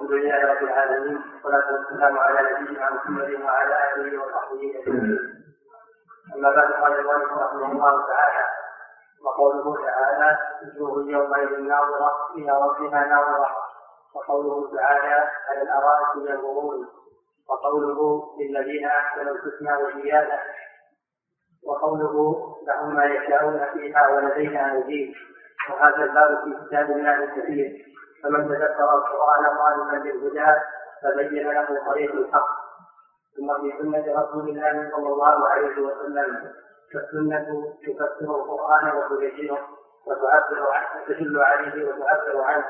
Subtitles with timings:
[0.00, 5.18] الحمد لله رب العالمين والصلاة والسلام على نبينا محمد وعلى آله وصحبه أجمعين.
[6.34, 8.44] أما بعد قال المؤلف رحمه الله تعالى
[9.24, 13.48] وقوله تعالى وجوه يومئذ ناظرة إلى ربها ناظرة
[14.14, 16.88] وقوله تعالى على الأرائك ينظرون
[17.48, 20.38] وقوله للذين أحسنوا الحسنى وزيادة
[21.66, 22.14] وقوله
[22.66, 25.14] لهم ما يشاءون فيها ولدينا مزيد
[25.70, 27.89] وهذا الباب في كتاب الله كثير
[28.22, 30.60] فمن تذكر القرآن طالبا للهدى
[31.02, 32.48] فبين له طريق الحق.
[33.36, 36.52] ثم في سنة رسول الله صلى الله عليه وسلم
[36.92, 39.58] فالسنة تفسر القرآن وتبينه
[40.06, 42.64] وتعبر عنه تدل عليه وتعبر عنه.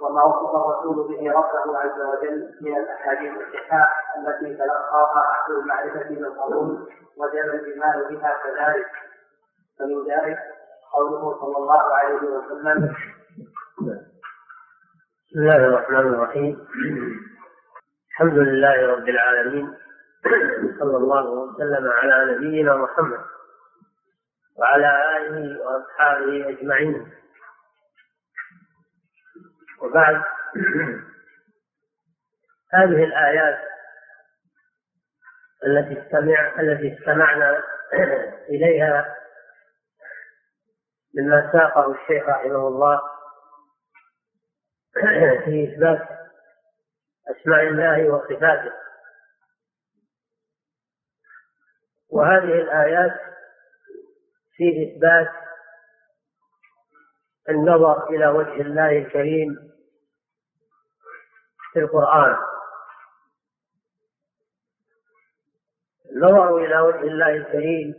[0.00, 6.88] وما وصف الرسول به ربه عز وجل من الأحاديث الصحاح التي تلقاها أهل المعرفة بالقبول
[7.16, 8.90] وجب الإيمان بها كذلك.
[9.78, 10.38] فمن ذلك
[10.92, 12.96] قوله صلى الله عليه وسلم
[15.36, 16.66] بسم الله الرحمن الرحيم.
[18.10, 19.74] الحمد لله رب العالمين.
[20.80, 23.20] صلى الله وسلم على نبينا محمد
[24.56, 27.12] وعلى آله وأصحابه أجمعين.
[29.82, 30.14] وبعد.
[32.74, 33.58] هذه الآيات
[35.66, 37.62] التي استمع التي استمعنا
[38.48, 39.14] إليها
[41.14, 43.15] مما ساقه الشيخ رحمه الله
[45.44, 46.08] في إثبات
[47.28, 48.72] أسماء الله وصفاته.
[52.08, 53.20] وهذه الآيات
[54.56, 55.32] في إثبات
[57.48, 59.72] النظر إلى وجه الله الكريم
[61.72, 62.36] في القرآن.
[66.16, 67.94] النظر إلى وجه الله الكريم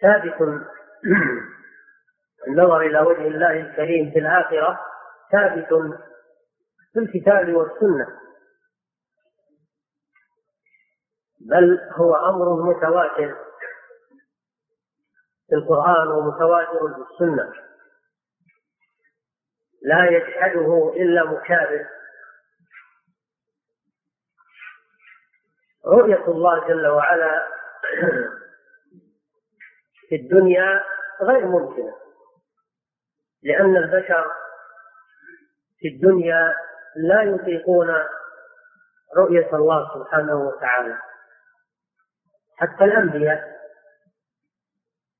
[0.00, 0.34] ثابت
[2.48, 4.93] النظر إلى وجه الله الكريم في الآخرة
[5.34, 5.68] ثابت
[6.92, 8.20] في الكتاب والسنة.
[11.40, 13.36] بل هو أمر متواتر
[15.48, 17.52] في القرآن ومتواتر في السنة.
[19.82, 21.86] لا يجحده إلا مكابر.
[25.86, 27.48] رؤية الله جل وعلا
[30.08, 30.84] في الدنيا
[31.22, 31.94] غير ممكنة
[33.42, 34.43] لأن البشر
[35.84, 36.54] في الدنيا
[36.96, 37.94] لا يطيقون
[39.16, 40.98] رؤية الله سبحانه وتعالى.
[42.56, 43.44] حتى الأنبياء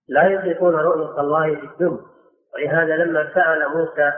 [0.08, 2.02] لا يطيقون رؤية الله في الدنيا.
[2.54, 4.12] ولهذا لما سأل موسى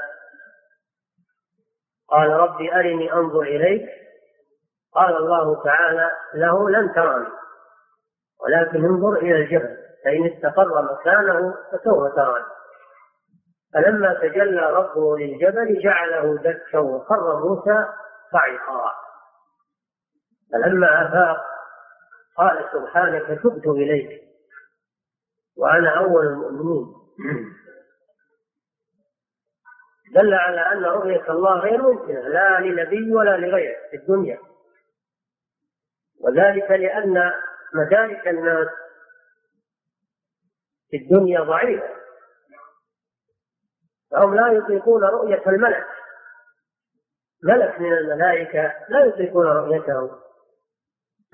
[2.09, 3.89] قال ربي أرني أنظر إليك
[4.93, 7.29] قال الله تعالى له لن تراني
[8.41, 12.56] ولكن انظر إلى الجبل فإن استقر مكانه فسوف تراني.
[13.77, 17.87] فلما تجلى ربه للجبل جعله دكا وخر موسى
[18.33, 18.93] صعقا.
[20.53, 21.45] فلما أفاق
[22.37, 24.23] قال سبحانك تبت إليك
[25.57, 26.95] وأنا أول المؤمنين.
[30.15, 34.39] دل على أن رؤية الله غير ممكنة لا لنبي ولا لغيره في الدنيا.
[36.21, 37.33] وذلك لأن
[37.75, 38.69] مدارك الناس
[40.91, 42.06] في الدنيا ضعيفة.
[44.17, 45.87] فهم لا يطيقون رؤية الملك.
[47.43, 50.11] ملك من الملائكة لا يطيقون رؤيته.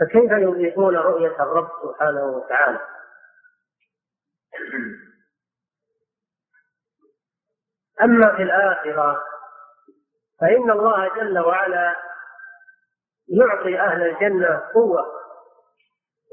[0.01, 2.81] فكيف يطيقون رؤية الرب سبحانه وتعالى؟
[8.03, 9.23] أما في الآخرة
[10.41, 11.97] فإن الله جل وعلا
[13.29, 15.07] يعطي أهل الجنة قوة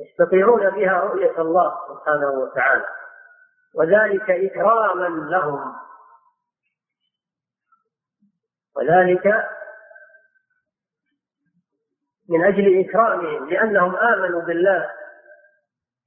[0.02, 2.88] يستطيعون بها رؤية الله سبحانه وتعالى.
[3.76, 5.89] وذلك إكراما لهم.
[8.80, 9.50] وذلك
[12.30, 14.90] من أجل إكرامهم لأنهم آمنوا بالله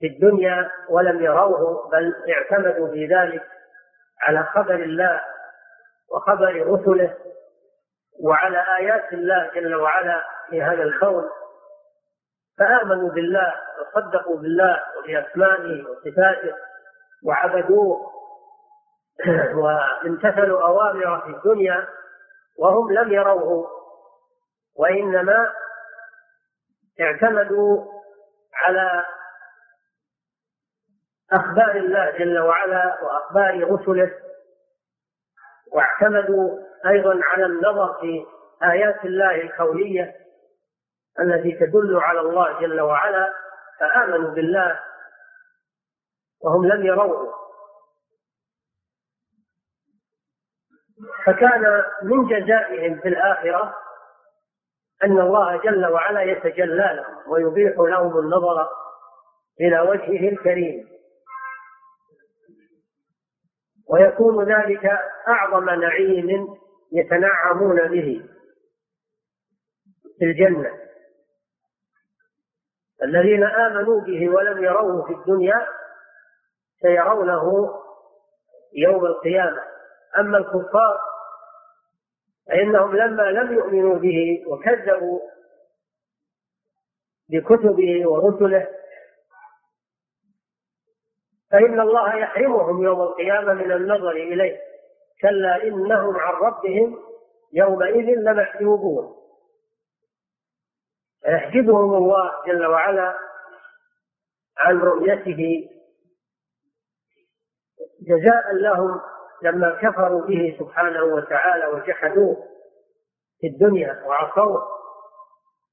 [0.00, 3.42] في الدنيا ولم يروه بل اعتمدوا في ذلك
[4.22, 5.20] على خبر الله
[6.12, 7.14] وخبر رسله
[8.20, 11.30] وعلى آيات الله جل وعلا في هذا الكون
[12.58, 16.54] فآمنوا بالله وصدقوا بالله وبأسمائه وصفاته
[17.24, 18.12] وعبدوه
[19.62, 21.88] وامتثلوا أوامره في الدنيا
[22.58, 23.66] وهم لم يروه
[24.76, 25.52] وإنما
[27.00, 27.92] اعتمدوا
[28.54, 29.04] على
[31.32, 34.12] أخبار الله جل وعلا وأخبار رسله
[35.72, 38.26] واعتمدوا أيضا على النظر في
[38.62, 40.16] آيات الله الكونية
[41.20, 43.32] التي تدل على الله جل وعلا
[43.80, 44.80] فآمنوا بالله
[46.40, 47.41] وهم لم يروه.
[51.26, 53.74] فكان من جزائهم في الآخرة
[55.04, 58.68] أن الله جل وعلا يتجلى لهم ويبيح لهم النظر
[59.60, 60.88] إلى وجهه الكريم.
[63.88, 64.98] ويكون ذلك
[65.28, 66.48] أعظم نعيم
[66.92, 68.28] يتنعمون به
[70.18, 70.78] في الجنة.
[73.02, 75.66] الذين آمنوا به ولم يروه في الدنيا
[76.82, 77.74] سيرونه
[78.76, 79.62] يوم القيامة.
[80.18, 81.11] أما الكفار
[82.48, 85.20] فإنهم لما لم يؤمنوا به وكذبوا
[87.28, 88.68] بكتبه ورسله
[91.50, 94.60] فإن الله يحرمهم يوم القيامة من النظر إليه.
[95.22, 96.98] كلا إنهم عن ربهم
[97.52, 99.16] يومئذ لمحجوبون.
[101.28, 103.18] يحجبهم الله جل وعلا
[104.58, 105.68] عن رؤيته.
[108.00, 109.00] جزاء لهم
[109.42, 112.36] لما كفروا به سبحانه وتعالى وجحدوه
[113.40, 114.62] في الدنيا وعصوه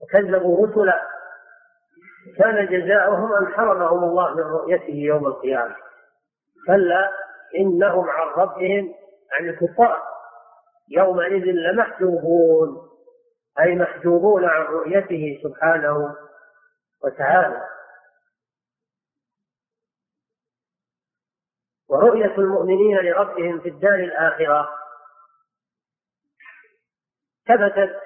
[0.02, 1.02] وكذبوا رسله
[2.38, 5.76] كان جزاؤهم أن حرمهم الله من رؤيته يوم القيامة.
[6.68, 7.12] كلا
[7.56, 8.94] إنهم عن ربهم
[9.32, 10.02] عن الكفار
[10.90, 12.90] يومئذ لمحجوبون
[13.60, 16.16] أي محجوبون عن رؤيته سبحانه
[17.04, 17.62] وتعالى.
[21.90, 24.70] ورؤية المؤمنين لربهم في الدار الآخرة
[27.48, 28.00] ثبتت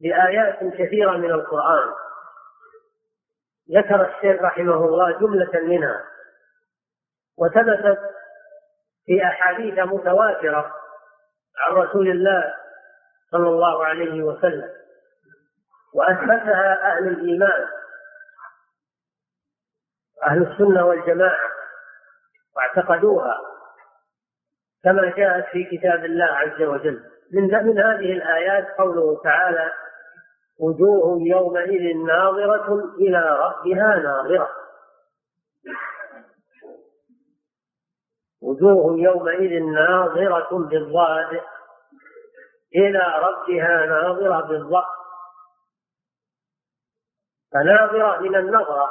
[0.00, 1.94] بآيات كثيرة من القرآن.
[3.70, 6.04] ذكر الشيخ رحمه الله جملة منها
[7.38, 8.00] وثبتت
[9.06, 10.74] في أحاديث متواترة
[11.58, 12.54] عن رسول الله
[13.30, 14.70] صلى الله عليه وسلم
[15.94, 17.68] وأثبتها أهل الإيمان
[20.22, 21.53] أهل السنة والجماعة.
[22.56, 23.40] واعتقدوها
[24.84, 27.02] كما جاءت في كتاب الله عز وجل.
[27.32, 29.72] من من هذه الآيات قوله تعالى
[30.60, 34.48] وجوه يومئذ ناظرة إلى ربها ناظرة.
[38.42, 41.40] وجوه يومئذ ناظرة بالضاد
[42.74, 44.84] إلى ربها ناظرة بالضاد.
[47.52, 48.90] فناظرة من النظرة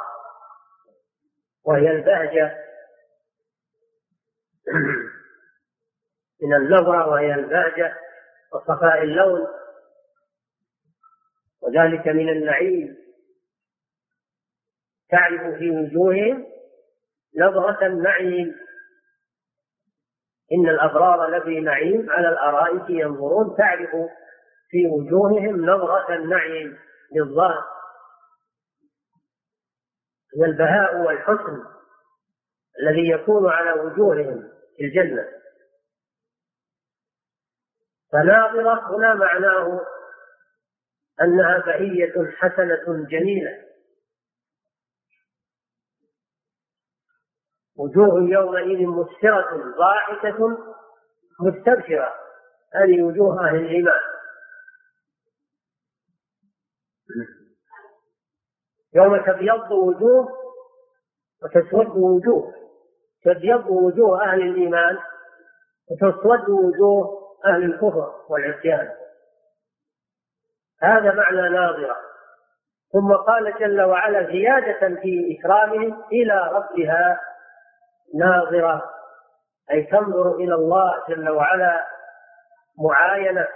[1.64, 2.64] وهي البهجة.
[6.42, 7.96] من النظرة وهي البهجة
[8.52, 9.46] وصفاء اللون.
[11.62, 12.96] وذلك من النعيم.
[15.10, 16.46] تعرف في وجوههم
[17.36, 18.54] نظرة النعيم.
[20.52, 23.56] إن الأبرار لفي نعيم على الأرائك ينظرون.
[23.56, 23.90] تعرف
[24.68, 26.78] في وجوههم نظرة النعيم
[27.12, 27.64] بالظاهر
[30.36, 31.62] من البهاء والحسن
[32.80, 34.53] الذي يكون على وجوههم.
[34.76, 35.28] في الجنة.
[38.12, 39.86] فناظرة هنا معناه
[41.20, 43.64] أنها بهية حسنة جميلة.
[47.76, 50.58] وجوه يومئذ مسفرة ضاحكة
[51.40, 52.14] مستبشرة.
[52.74, 54.00] هذه وجوه أهل الإيمان
[58.94, 60.28] يوم تبيض وجوه
[61.42, 62.63] وتسود وجوه.
[63.24, 64.98] تبيض وجوه أهل الإيمان
[65.90, 68.90] وتسود وجوه أهل الكفر والعصيان.
[70.82, 71.96] هذا معنى ناظرة.
[72.92, 77.20] ثم قال جل وعلا زيادة في إكرامهم إلى ربها
[78.14, 78.90] ناظرة
[79.70, 81.86] أي تنظر إلى الله جل وعلا
[82.78, 83.48] معاينة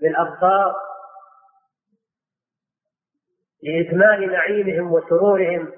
[0.00, 0.76] بالأبصار
[3.62, 5.72] لإكمال نعيمهم وسرورهم.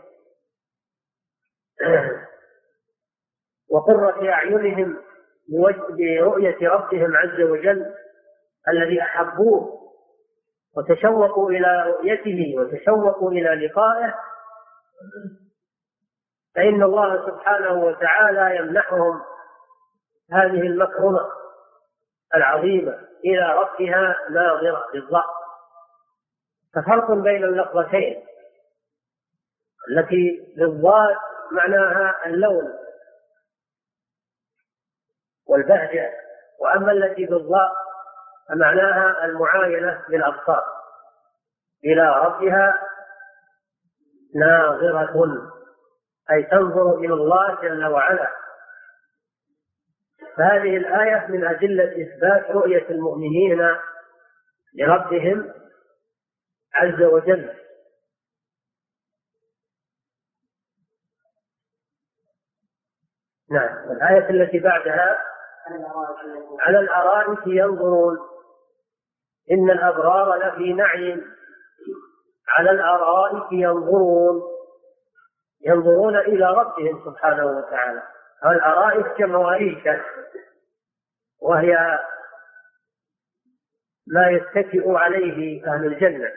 [3.70, 4.96] وقرة أعينهم
[5.98, 7.94] برؤية ربهم عز وجل
[8.68, 9.80] الذي أحبوه
[10.76, 14.14] وتشوقوا إلى رؤيته وتشوقوا إلى لقائه.
[16.54, 19.20] فإن الله سبحانه وتعالى يمنحهم
[20.32, 21.20] هذه المكرمة
[22.34, 25.40] العظيمة إلى ربها ناظرة بالضبط
[26.74, 28.22] ففرق بين اللفظتين
[29.90, 31.16] التي بالضاد
[31.52, 32.72] معناها اللون
[35.50, 36.12] والبهجة
[36.58, 37.72] وأما التي بالضاء
[38.48, 40.64] فمعناها المعاينة بالأبصار
[41.84, 42.74] إلى ربها
[44.34, 45.52] ناظرة
[46.30, 48.30] أي تنظر إلى الله جل وعلا.
[50.36, 53.76] فهذه الآية من أدلة إثبات رؤية المؤمنين
[54.74, 55.54] لربهم
[56.74, 57.54] عز وجل.
[63.50, 65.18] نعم الآية التي بعدها
[66.60, 68.18] على الأرائك ينظرون.
[69.50, 71.24] إن الأبرار لفي نعيم.
[72.48, 74.42] على الأرائك ينظرون.
[75.66, 78.02] ينظرون إلى ربهم سبحانه وتعالى.
[78.46, 80.04] الأرائك جمع أريكة
[81.42, 81.98] وهي
[84.06, 86.32] ما يتكئ عليه أهل الجنة.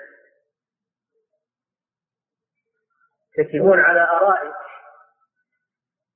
[3.38, 4.56] يتكئون على أرائك.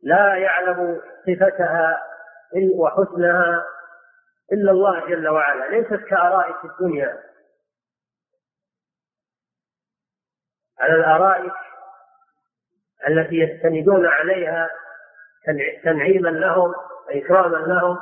[0.04, 2.07] لا يعلم صفتها
[2.76, 3.66] وحسنها
[4.52, 7.24] إلا الله جل وعلا ليست كأرائك الدنيا.
[10.80, 11.54] على الأرائك
[13.08, 14.70] التي يستندون عليها
[15.84, 16.74] تنعيما لهم
[17.08, 18.00] وإكراما لهم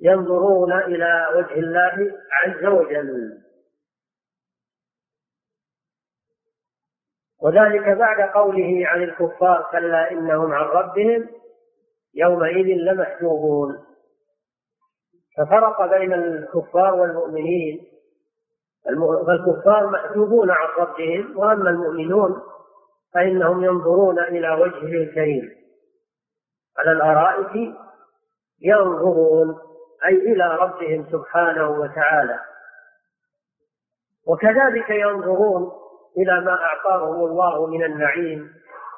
[0.00, 3.42] ينظرون إلى وجه الله عز وجل.
[7.42, 11.41] وذلك بعد قوله عن الكفار كلا إنهم عن ربهم
[12.14, 13.84] يومئذ لمحجوبون.
[15.36, 17.88] ففرق بين الكفار والمؤمنين.
[19.26, 22.42] فالكفار محجوبون عن ربهم وأما المؤمنون
[23.14, 25.50] فإنهم ينظرون إلى وجهه الكريم.
[26.78, 27.74] على الأرائك
[28.60, 29.58] ينظرون
[30.06, 32.40] أي إلى ربهم سبحانه وتعالى.
[34.26, 35.72] وكذلك ينظرون
[36.18, 38.50] إلى ما أعطاهم الله من النعيم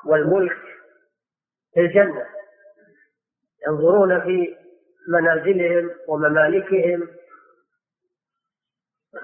[0.06, 0.58] والملك
[1.74, 2.26] في الجنة.
[3.68, 4.56] ينظرون في
[5.08, 7.08] منازلهم وممالكهم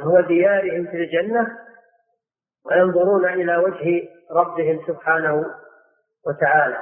[0.01, 1.59] هو ديارهم في الجنة
[2.65, 5.45] وينظرون إلى وجه ربهم سبحانه
[6.27, 6.79] وتعالى.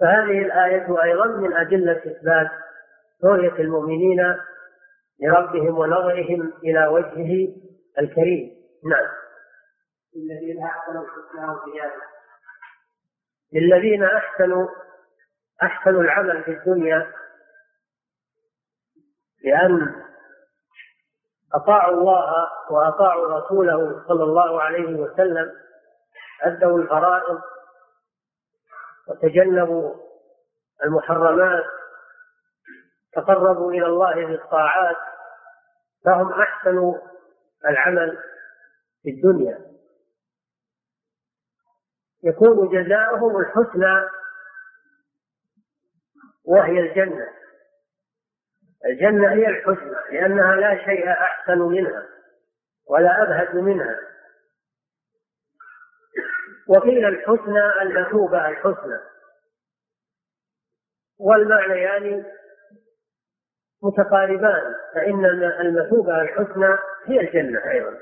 [0.00, 2.50] فهذه الآية أيضا من أدلة إثبات
[3.24, 4.36] رؤية المؤمنين
[5.22, 7.54] لربهم ونظرهم إلى وجهه
[7.98, 8.50] الكريم.
[8.84, 9.08] نعم.
[10.16, 12.02] للذين أحسنوا الحسنى وزيادة
[13.52, 14.68] للذين أحسنوا
[15.62, 17.12] أحسنوا العمل في الدنيا
[19.44, 20.04] لأن
[21.54, 25.52] أطاعوا الله وأطاعوا رسوله صلى الله عليه وسلم
[26.42, 27.40] أدوا الفرائض
[29.08, 29.94] وتجنبوا
[30.84, 31.64] المحرمات
[33.12, 34.96] تقربوا إلى الله بالطاعات
[36.04, 36.94] فهم أحسنوا
[37.64, 38.18] العمل
[39.02, 39.58] في الدنيا.
[42.22, 44.17] يكون جزاؤهم الحسنى
[46.48, 47.28] وهي الجنة.
[48.86, 52.06] الجنة هي الحسنى لأنها لا شيء أحسن منها
[52.86, 53.98] ولا أبهج منها.
[56.68, 59.00] وقيل الحسنى المثوبة الحسنى.
[61.18, 62.24] والمعنيان يعني
[63.82, 65.24] متقاربان فإن
[65.60, 67.98] المثوبة الحسنى هي الجنة أيضا.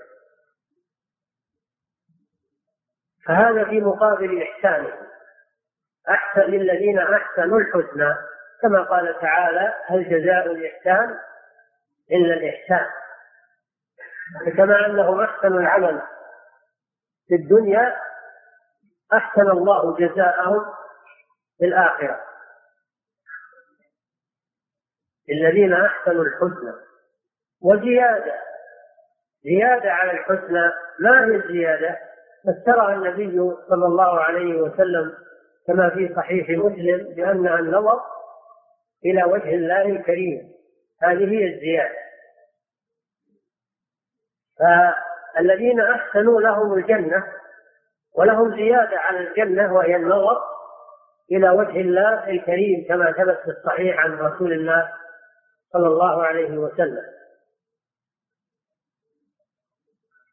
[3.24, 5.06] فهذا في مقابل إحسانه.
[6.08, 11.18] أحسن للذين أحسنوا الحسنى كما قال تعالى هل جزاء الإحسان
[12.12, 12.86] إلا الإحسان.
[14.56, 16.02] كما أنهم أحسنوا العمل
[17.28, 17.96] في الدنيا
[19.12, 20.64] أحسن الله جزاءهم
[21.58, 22.20] في الآخرة.
[25.30, 26.72] الذين أحسنوا الحسنى.
[27.62, 28.34] وزيادة.
[29.44, 30.72] زيادة على الحسنى.
[31.00, 31.98] ما هي الزيادة؟
[32.46, 35.14] فسرها النبي صلى الله عليه وسلم
[35.66, 38.00] كما في صحيح مسلم بأنها النظر
[39.04, 40.52] إلى وجه الله الكريم.
[41.02, 42.06] هذه هي الزيادة.
[44.58, 47.24] فالذين أحسنوا لهم الجنة
[48.14, 50.38] ولهم زيادة على الجنة وهي النظر
[51.32, 54.92] إلى وجه الله الكريم كما ثبت في الصحيح عن رسول الله
[55.72, 57.04] صلى الله عليه وسلم.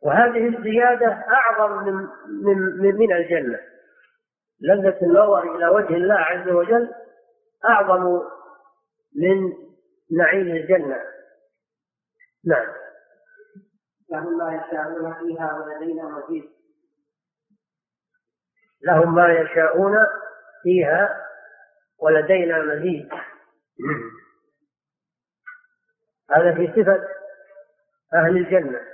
[0.02, 2.08] وهذه الزيادة أعظم من
[2.82, 3.60] من من الجنة.
[4.62, 6.92] لذة النظر إلى وجه الله عز وجل
[7.70, 8.22] أعظم
[9.16, 9.54] من
[10.18, 10.98] نعيم الجنة.
[12.46, 12.74] نعم.
[14.10, 16.50] لهم ما يشاءون فيها ولدينا مزيد.
[18.82, 19.98] لهم ما يشاءون
[20.64, 21.28] فيها
[22.00, 23.10] ولدينا مزيد.
[26.32, 27.08] هذا في صفة
[28.14, 28.94] أهل الجنة.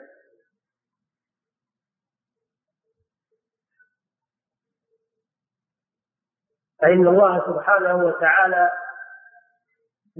[6.81, 8.71] فإن الله سبحانه وتعالى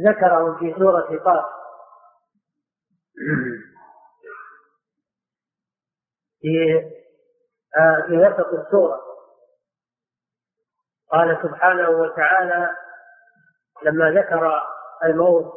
[0.07, 1.45] ذكرهم في سورة قاف
[6.41, 6.83] في
[7.77, 8.99] آه في وسط السورة.
[11.11, 12.69] قال سبحانه وتعالى
[13.83, 14.61] لما ذكر
[15.05, 15.53] الموت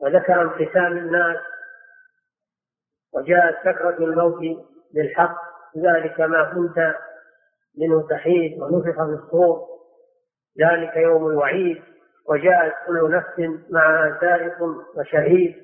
[0.00, 1.36] وذكر انقسام الناس
[3.12, 5.36] وجاءت سكرة الموت بالحق
[5.76, 6.94] ذلك ما كنت
[7.78, 9.68] منه تحيد ونفخ في الصور
[10.60, 11.82] ذلك يوم الوعيد.
[12.28, 14.62] وجاءت كل نفس معها سائق
[14.96, 15.56] وشهيد.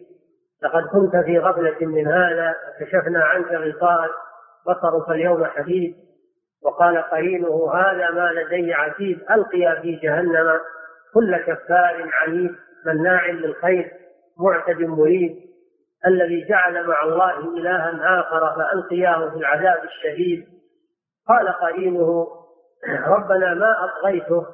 [0.63, 4.11] لقد كنت في غفلة من هذا كشفنا عنك غطاءك
[4.67, 5.97] بصرك اليوم حديد.
[6.63, 10.61] وقال قرينه هذا ما لدي عتيد ألقيا في جهنم.
[11.15, 12.55] كل كفار عنيد
[12.87, 13.93] مناع للخير
[14.39, 15.49] معتد مريد
[16.07, 20.47] الذي جعل مع الله إلها آخر فألقياه في العذاب الشديد.
[21.29, 22.29] قال قرينه
[23.07, 24.47] ربنا ما أطغيته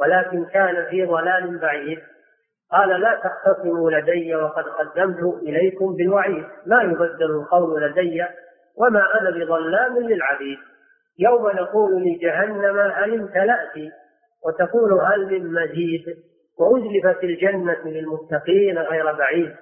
[0.00, 1.98] ولكن كان في ضلال بعيد.
[2.72, 6.44] قال لا تختصموا لدي وقد قدمت إليكم بالوعيد.
[6.66, 8.24] ما يبدل القول لدي
[8.76, 10.58] وما أنا بظلام للعبيد.
[11.18, 13.92] يوم نقول لجهنم هل امتلأت؟
[14.46, 16.04] وتقول هل من مزيد؟
[16.58, 19.54] وأزلفت الجنة للمتقين غير بعيد.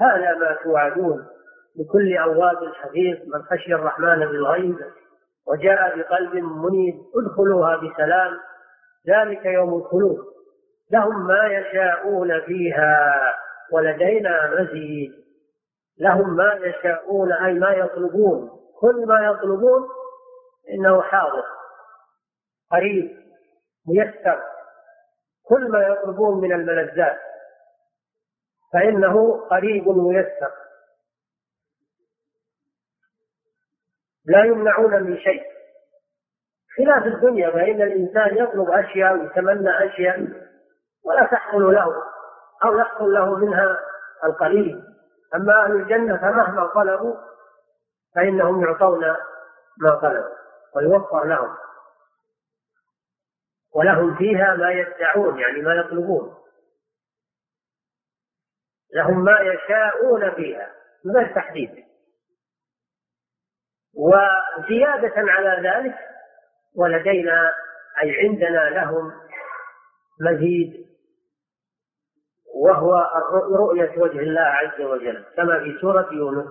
[0.00, 1.26] هذا ما توعدون.
[1.78, 4.76] لكل أواب حفيظ من خشي الرحمن بالغيب
[5.48, 8.32] وجاء بقلب منيب ادخلوها بسلام.
[9.08, 10.18] ذلك يوم الخلود.
[10.90, 13.34] لهم ما يشاءون فيها
[13.72, 15.12] ولدينا مزيد.
[15.98, 18.50] لهم ما يشاءون أي ما يطلبون.
[18.80, 19.88] كل ما يطلبون
[20.70, 21.44] إنه حاضر
[22.70, 23.16] قريب
[23.88, 24.42] ميسر.
[25.42, 27.18] كل ما يطلبون من الملذات
[28.72, 30.52] فإنه قريب ميسر.
[34.24, 35.57] لا يمنعون من شيء.
[36.78, 40.28] خلاف الدنيا فإن الإنسان يطلب أشياء ويتمنى أشياء
[41.04, 42.02] ولا تحصل له
[42.64, 43.78] أو يحصل له منها
[44.24, 44.84] القليل.
[45.34, 47.16] أما أهل الجنة فمهما طلبوا
[48.14, 49.16] فإنهم يعطون
[49.78, 50.34] ما طلبوا
[50.76, 51.56] ويوفر لهم.
[53.74, 56.34] ولهم فيها ما يدعون يعني ما يطلبون.
[58.94, 60.70] لهم ما يشاءون فيها
[61.04, 61.84] من غير تحديد.
[63.94, 65.98] وزيادة على ذلك
[66.78, 67.52] ولدينا
[68.02, 69.12] أي عندنا لهم
[70.20, 70.88] مزيد
[72.54, 73.06] وهو
[73.54, 76.46] رؤية وجه الله عز وجل كما في سورة يونس.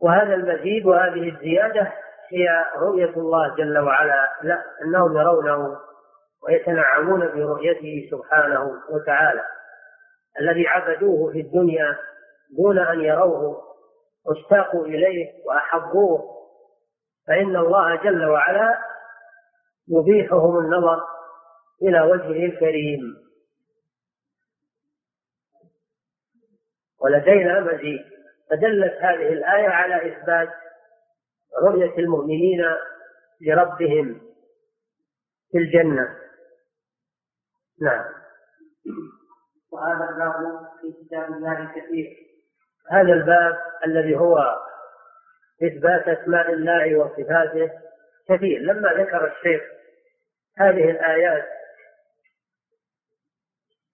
[0.00, 1.92] وهذا المزيد وهذه الزيادة
[2.32, 5.78] هي رؤية الله جل وعلا لا أنهم يرونه
[6.42, 9.44] ويتنعمون برؤيته سبحانه وتعالى.
[10.40, 11.98] الذي عبدوه في الدنيا
[12.58, 13.62] دون أن يروه
[14.26, 16.39] واشتاقوا إليه وأحبوه.
[17.26, 18.78] فإن الله جل وعلا
[19.88, 21.00] يبيحهم النظر
[21.82, 23.00] إلى وجهه الكريم.
[27.00, 28.04] ولدينا مزيد.
[28.50, 30.48] فدلت هذه الآية على إثبات
[31.62, 32.64] رؤية المؤمنين
[33.40, 34.20] لربهم
[35.52, 36.16] في الجنة.
[37.80, 38.04] نعم.
[39.72, 42.16] وهذا الباب في كتاب الله كثير.
[42.90, 44.60] هذا الباب الذي هو
[45.62, 47.70] إثبات أسماء الله وصفاته
[48.28, 48.60] كثير.
[48.60, 49.62] لما ذكر الشيخ
[50.58, 51.48] هذه الآيات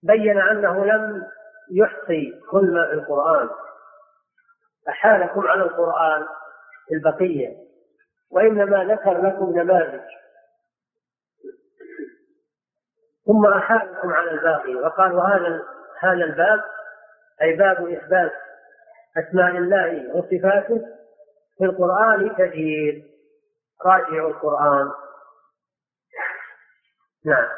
[0.03, 1.27] بين أنه لم
[1.71, 3.49] يحصي كل ما في القرآن.
[4.89, 6.27] أحالكم على القرآن
[6.93, 7.57] البقية
[8.31, 10.17] وإنما ذكر لكم نماذج.
[13.27, 15.63] ثم أحالكم على الباقي وقال وهذا
[16.01, 16.61] هذا الباب
[17.43, 18.33] أي باب إثبات
[19.17, 20.96] أسماء الله وصفاته
[21.59, 23.05] في القرآن كثير
[23.85, 24.93] راجعوا القرآن.
[27.25, 27.49] نعم.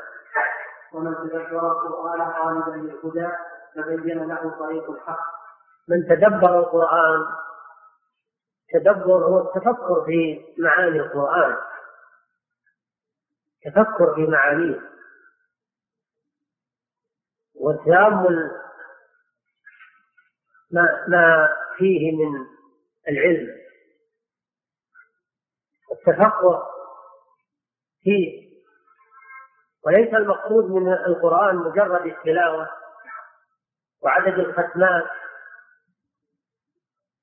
[0.92, 3.28] ومن تدبر القرآن طالبا للهدى
[3.74, 5.20] تبين له طريق الحق.
[5.88, 7.26] من تدبر القرآن
[8.72, 11.56] تدبر هو التفكر في معاني القرآن.
[13.64, 14.80] تفكر في معانيه.
[17.54, 18.60] وتأمل
[20.70, 22.46] ما ما فيه من
[23.08, 23.67] العلم.
[26.08, 26.66] التفقه
[28.02, 28.48] فيه
[29.86, 32.68] وليس المقصود من القرآن مجرد التلاوة
[34.02, 35.04] وعدد الختمات.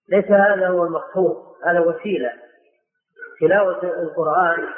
[0.10, 2.34] ليس هذا هو المقصود هذا وسيلة.
[3.40, 4.74] تلاوة القرآن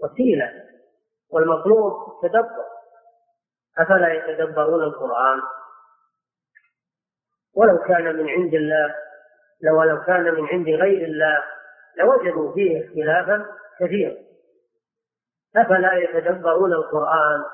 [0.00, 0.52] وسيلة
[1.30, 2.64] والمطلوب تدبر
[3.78, 5.40] أفلا يتدبرون القرآن؟
[7.54, 8.94] ولو كان من عند الله
[9.62, 11.44] لو لو كان من عند غير الله
[11.98, 13.46] لوجدوا فيه اختلافا
[13.80, 14.16] كثيرا.
[15.56, 17.44] أفلا يتدبرون القرآن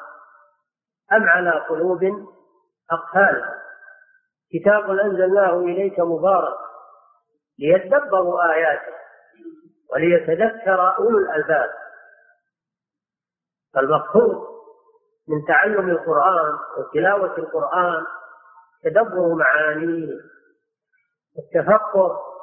[1.13, 2.29] أم على قلوب
[2.91, 3.63] أقفالها
[4.53, 6.59] كتاب أنزلناه إليك مبارك
[7.59, 8.97] ليتدبروا آياته
[9.93, 11.71] وليتذكر أولو الألباب.
[13.75, 14.57] فالمقصود
[15.29, 18.05] من تعلم القرآن وتلاوة القرآن
[18.85, 20.21] تدبر معانيه.
[21.39, 22.36] التفقه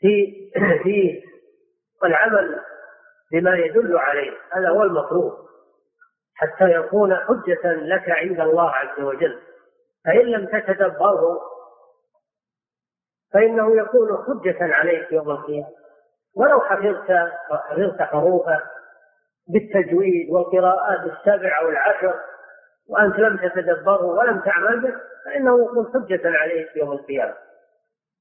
[0.00, 0.34] في
[0.82, 1.22] فيه
[2.02, 2.60] والعمل
[3.32, 4.32] بما يدل عليه.
[4.52, 5.32] هذا هو المطلوب.
[6.34, 9.38] حتى يكون حجة لك عند الله عز وجل.
[10.04, 11.40] فإن لم تتدبره
[13.32, 15.68] فإنه يكون حجة عليك يوم القيامة.
[16.36, 18.60] ولو حفظت حفظت حروفه
[19.48, 22.14] بالتجويد والقراءات السبع أو العشر
[22.88, 27.34] وأنت لم تتدبره ولم تعمل به فإنه يكون حجة عليك يوم القيامة.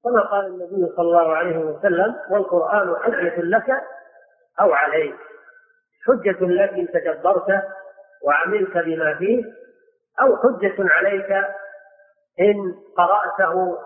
[0.03, 3.69] كما قال النبي صلى الله عليه وسلم والقرآن حجة لك
[4.61, 5.15] أو عليك.
[6.05, 7.63] حجة لك إن تدبرت
[8.23, 9.43] وعملت بما فيه
[10.21, 11.31] أو حجة عليك
[12.39, 13.77] إن قرأته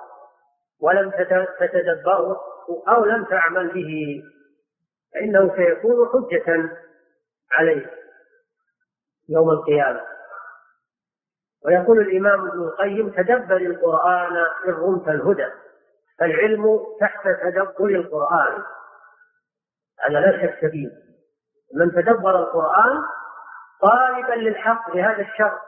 [0.81, 1.11] ولم
[1.59, 2.41] تتدبره
[2.87, 4.23] أو لم تعمل به.
[5.13, 6.69] فإنه سيكون حجة
[7.51, 7.89] عليك
[9.29, 10.01] يوم القيامة.
[11.65, 14.35] ويقول الإمام ابن القيم تدبر القرآن
[14.67, 15.47] إن رمت الهدى.
[16.19, 18.63] فالعلم تحت تدبر القرآن.
[19.99, 20.89] هذا لا شك فيه.
[21.73, 23.03] من تدبر القرآن
[23.81, 25.59] طالبا للحق لهذا الشر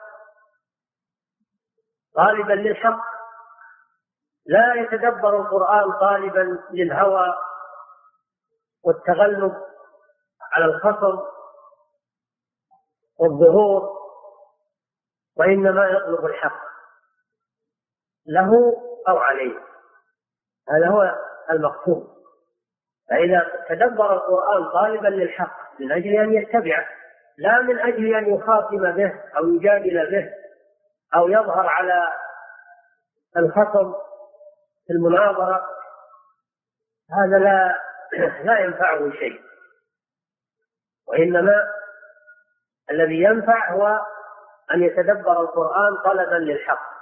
[2.15, 3.03] طالبا للحق.
[4.45, 7.34] لا يتدبر القرآن طالبا للهوى
[8.84, 9.53] والتغلب
[10.51, 11.19] على الخصم
[13.19, 13.95] والظهور
[15.38, 16.65] وإنما يطلب الحق.
[18.25, 18.51] له
[19.08, 19.74] أو عليه.
[20.69, 21.15] هذا هو
[21.51, 22.15] المقصود.
[23.10, 26.86] فإذا تدبر القرآن طالبا للحق من أجل أن يتبعه
[27.38, 30.30] لا من أجل أن يخاصم به أو يجادل به
[31.15, 32.13] أو يظهر على
[33.38, 33.93] الخصم
[34.88, 35.65] في المناظرة
[37.12, 37.80] هذا لا
[38.45, 39.41] لا ينفعه شيء.
[41.08, 41.67] وإنما
[42.91, 43.99] الذي ينفع هو
[44.73, 46.95] أن يتدبر القرآن طلبا للحق.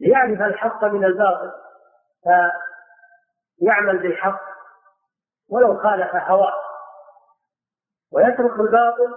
[0.00, 1.67] ليعرف الحق من الباطل
[2.22, 4.40] فيعمل بالحق
[5.50, 6.54] ولو خالف هواه
[8.12, 9.14] ويترك الباطل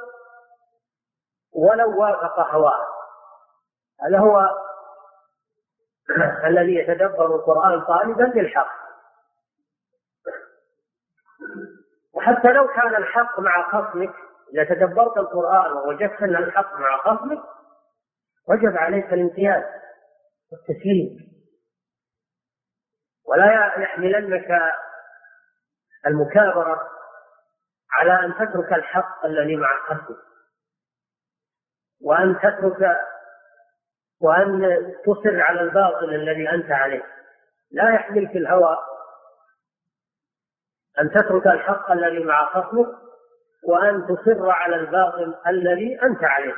[1.54, 2.88] ولو وافق هواه.
[4.02, 4.50] هذا هو
[6.50, 8.82] الذي يتدبر القرآن طالبا للحق
[12.14, 14.14] وحتى لو كان الحق مع خصمك
[14.54, 17.44] إذا تدبرت القرآن ووجدت أن الحق مع خصمك
[18.48, 19.64] وجب عليك الامتياز
[20.52, 21.32] والتسليم.
[23.32, 24.72] ولا يحملنك
[26.08, 26.90] المكابرة
[27.92, 30.18] على أن تترك الحق الذي مع خصمك
[32.02, 32.98] وأن تترك
[34.22, 34.62] وأن
[35.06, 37.04] تصر على الباطل الذي أنت عليه.
[37.72, 38.78] لا يحملك الهوى
[41.00, 42.88] أن تترك الحق الذي مع خصمك
[43.64, 46.56] وأن تصر على الباطل الذي أنت عليه.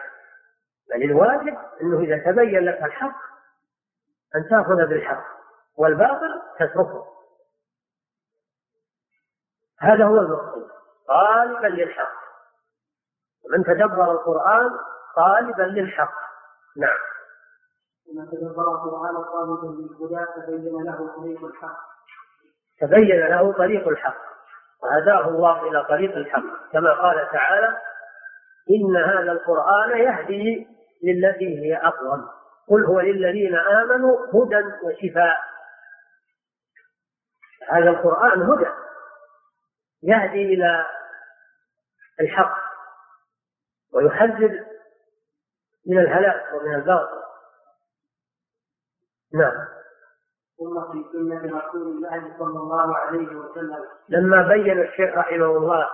[0.89, 3.15] بل الواجب أنه إذا تبين لك الحق
[4.35, 5.42] أن تأخذ بالحق.
[5.77, 7.05] والباطل تتركه.
[9.79, 10.69] هذا هو المقصود
[11.07, 12.23] طالبا للحق.
[13.51, 14.71] من تدبر القرآن
[15.15, 16.13] طالبا للحق.
[16.77, 16.97] نعم.
[18.07, 21.79] ومن تدبر القرآن طالبا للهدى تبين له طريق الحق.
[22.79, 24.21] تبين له طريق الحق.
[24.83, 26.71] وهداه الله إلى طريق الحق.
[26.71, 27.77] كما قال تعالى
[28.69, 30.67] إن هذا القرآن يهدي
[31.03, 32.29] للتي هي أقوم.
[32.67, 35.52] قل هو للذين آمنوا هدى وشفاء.
[37.69, 38.69] هذا القرآن هدى
[40.03, 40.85] يهدي إلى
[42.21, 42.57] الحق
[43.93, 44.65] ويحذر
[45.87, 47.23] من الهلاك ومن الباطل.
[49.33, 49.67] نعم.
[50.57, 53.85] ثم في سنة رسول الله صلى الله عليه وسلم.
[54.09, 55.89] لما بين الشيخ رحمه الله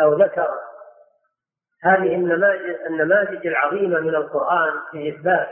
[0.00, 0.48] أو ذكر
[1.82, 5.48] هذه النماذج النماذج العظيمة من القرآن في إثبات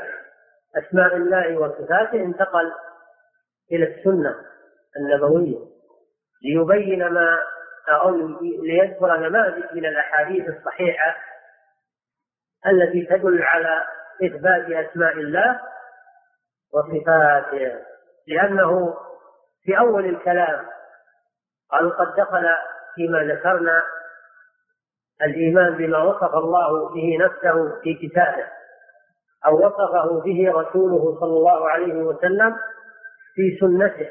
[0.77, 2.73] أسماء الله وصفاته انتقل
[3.73, 4.37] إلى السنة.
[4.97, 5.59] النبوية
[6.43, 7.39] ليبين ما
[7.89, 11.17] أو ليذكر نماذج من الأحاديث الصحيحة
[12.67, 13.85] التي تدل على
[14.25, 15.61] إثبات أسماء الله
[16.75, 17.81] وصفاته.
[18.27, 18.95] لأنه
[19.63, 20.67] في أول الكلام
[21.71, 22.47] قالوا قد دخل
[22.95, 23.83] فيما ذكرنا
[25.23, 28.47] الإيمان بما وصف الله به نفسه في كتابه
[29.47, 32.57] أو وصفه به رسوله صلى الله عليه وسلم
[33.35, 34.11] في سنته.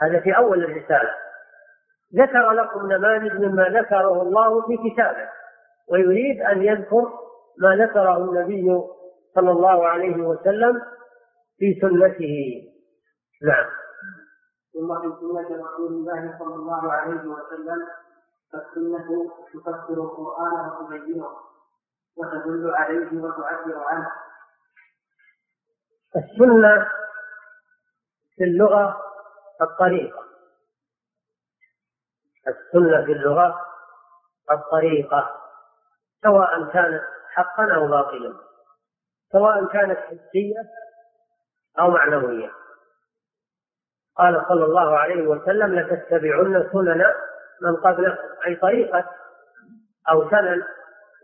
[0.00, 1.14] هذا في أول الرسالة.
[2.14, 5.28] ذكر لكم نماذج مما ذكره الله في كتابه
[5.90, 7.12] ويريد أن يذكر
[7.58, 8.80] ما ذكره النبي
[9.34, 10.82] صلى الله عليه وسلم
[11.58, 12.64] في سنته.
[13.42, 13.66] نعم.
[14.72, 17.86] ثم في سنة رسول الله صلى الله عليه وسلم
[18.52, 21.28] فالسنة تفسر القرآن وتبينه
[22.16, 24.10] وتدل عليه وتعبر عنه.
[26.16, 26.88] السنة
[28.36, 29.07] في اللغة
[29.60, 30.24] الطريقة.
[32.48, 33.60] السنة في اللغة
[34.50, 35.40] الطريقة
[36.22, 37.02] سواء كانت
[37.34, 38.34] حقا أو باطلا
[39.32, 40.62] سواء كانت حسية
[41.80, 42.52] أو معنوية.
[44.16, 47.04] قال صلى الله عليه وسلم لتتبعن سنن
[47.62, 48.28] من قبلكم.
[48.46, 49.04] أي طريقة
[50.10, 50.62] أو سنن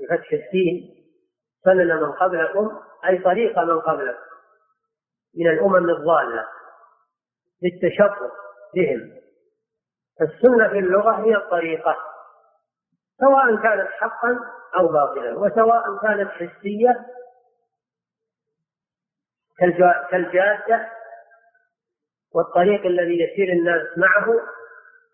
[0.01, 1.05] بفتح السين
[1.65, 4.25] سنن من قبلكم أي طريقة من قبلكم
[5.37, 6.47] من الأمم الضالة.
[7.65, 8.31] للتشبه
[8.75, 9.13] بهم.
[10.21, 11.97] السنة في اللغة هي الطريقة
[13.21, 14.39] سواء كانت حقا
[14.79, 17.07] أو باطلا وسواء كانت حسية
[20.11, 20.91] كالجادة
[22.35, 24.27] والطريق الذي يسير الناس معه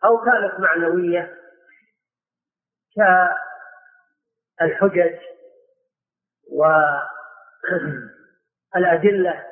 [0.04, 1.36] أو كانت معنوية
[4.60, 5.18] كالحجج
[8.74, 9.46] والأدلة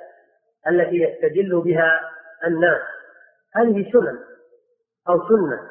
[0.69, 2.83] التي يستدل بها الناس.
[3.55, 4.25] هذه سنن
[5.09, 5.71] أو سنة.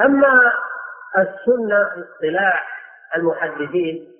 [0.00, 0.52] أما
[1.18, 2.80] السنة اصطلاح
[3.16, 4.12] المحدثين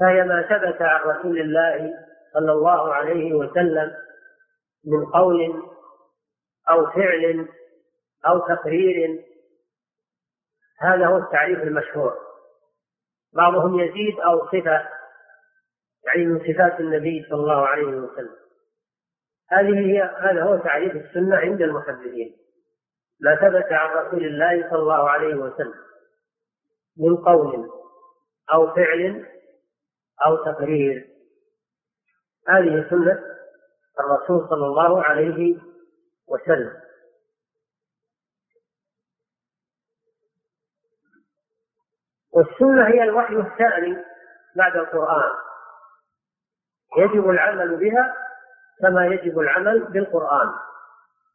[0.00, 1.94] فهي ما ثبت عن رسول الله
[2.32, 3.92] صلى الله عليه وسلم
[4.84, 5.62] من قول
[6.70, 7.48] أو فعل
[8.26, 9.24] أو تقرير.
[10.80, 12.18] هذا هو التعريف المشهور.
[13.32, 14.88] بعضهم يزيد أو صفة
[16.04, 18.45] يعني من صفات النبي صلى الله عليه وسلم.
[19.50, 22.36] هذه هي هذا هو تعريف السنة عند المحدثين.
[23.20, 25.74] ما ثبت عن رسول الله صلى الله عليه وسلم
[26.96, 27.70] من قول
[28.52, 29.26] أو فعل
[30.26, 31.08] أو تقرير.
[32.48, 33.24] هذه سنة
[34.00, 35.58] الرسول صلى الله عليه
[36.28, 36.72] وسلم.
[42.32, 44.04] والسنة هي الوحي الثاني
[44.56, 45.32] بعد القرآن.
[46.98, 48.25] يجب العمل بها
[48.80, 50.50] كما يجب العمل بالقرآن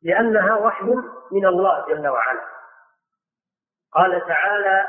[0.04, 0.86] لأنها وحي
[1.32, 2.41] من الله جل وعلا.
[3.93, 4.88] قال تعالى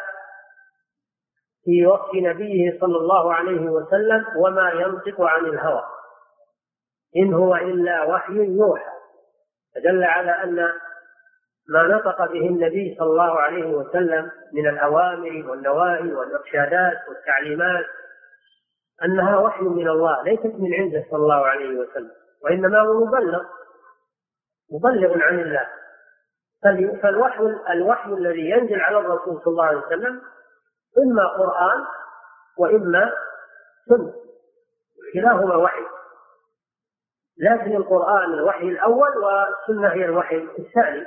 [1.65, 5.85] في وقت نبيه صلى الله عليه وسلم وما ينطق عن الهوى
[7.17, 8.93] إن هو إلا وحي يوحى
[9.75, 10.73] فدل على أن
[11.69, 17.85] ما نطق به النبي صلى الله عليه وسلم من الأوامر والنواهي والإرشادات والتعليمات
[19.05, 22.22] أنها وحي من الله ليست من عنده صلى الله عليه وسلم.
[22.45, 23.43] وإنما هو مبلغ
[24.73, 25.69] مبلغ عن الله.
[27.03, 30.23] فالوحي الوحي الذي ينزل على الرسول صلى الله عليه وسلم
[30.99, 31.85] إما قرآن
[32.59, 33.13] وإما
[33.89, 34.13] سنة
[35.15, 35.83] كلاهما وحي.
[37.39, 41.07] لكن القرآن الوحي الأول والسنة هي الوحي الثاني.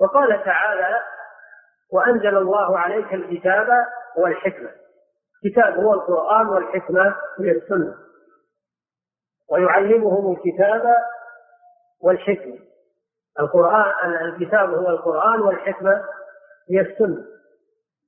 [0.00, 1.02] وقال تعالى
[1.92, 4.70] وأنزل الله عليك الكتاب والحكمة.
[5.44, 8.09] الكتاب هو القرآن والحكمة هي السنة.
[9.50, 10.96] ويعلمهم الكتاب
[12.02, 12.58] والحكمة.
[13.40, 16.04] القرآن الكتاب هو القرآن والحكمة
[16.70, 17.24] هي السنة.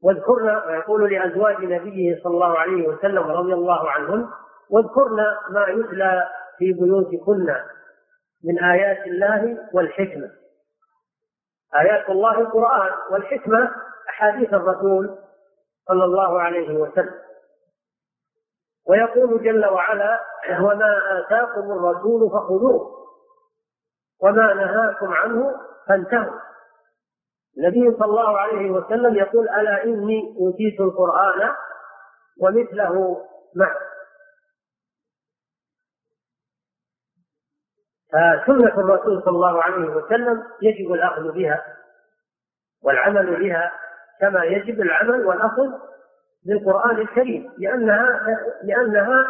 [0.02, 4.30] واذكرنا ويقول لأزواج نبيه صلى الله عليه وسلم رضي الله عنهم
[4.70, 6.28] واذكرنا ما يتلى
[6.58, 7.54] في بيوتكن
[8.44, 10.30] من آيات الله والحكمة.
[11.80, 13.70] آيات الله القرآن والحكمة
[14.10, 15.18] أحاديث الرسول
[15.88, 17.21] صلى الله عليه وسلم.
[18.88, 20.20] ويقول جل وعلا
[20.60, 23.02] وما آتاكم الرسول فخذوه
[24.22, 25.54] وما نهاكم عنه
[25.88, 26.40] فانتهوا.
[27.58, 31.54] النبي صلى الله عليه وسلم يقول ألا إني أوتيت القرآن
[32.40, 33.76] ومثله معه.
[38.12, 41.64] فسنة الرسول صلى الله عليه وسلم يجب الأخذ بها
[42.82, 43.72] والعمل بها
[44.20, 45.91] كما يجب العمل والأخذ
[46.46, 48.26] بالقرآن الكريم لأنها
[48.64, 49.28] لأنها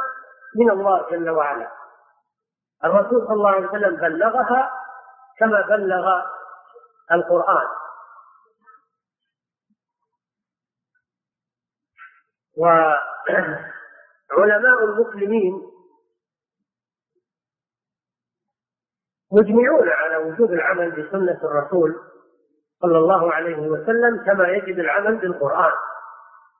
[0.57, 1.70] من الله جل وعلا.
[2.85, 4.70] الرسول صلى الله عليه وسلم بلغها
[5.38, 6.22] كما بلغ
[7.12, 7.66] القرآن.
[14.31, 15.62] وعلماء المسلمين
[19.33, 22.01] مجمعون على وجوب العمل بسنة الرسول
[22.81, 25.72] صلى الله عليه وسلم كما يجب العمل بالقرآن.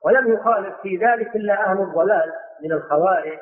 [0.03, 3.39] ولم يخالف في ذلك إلا أهل الضلال من الخوارج.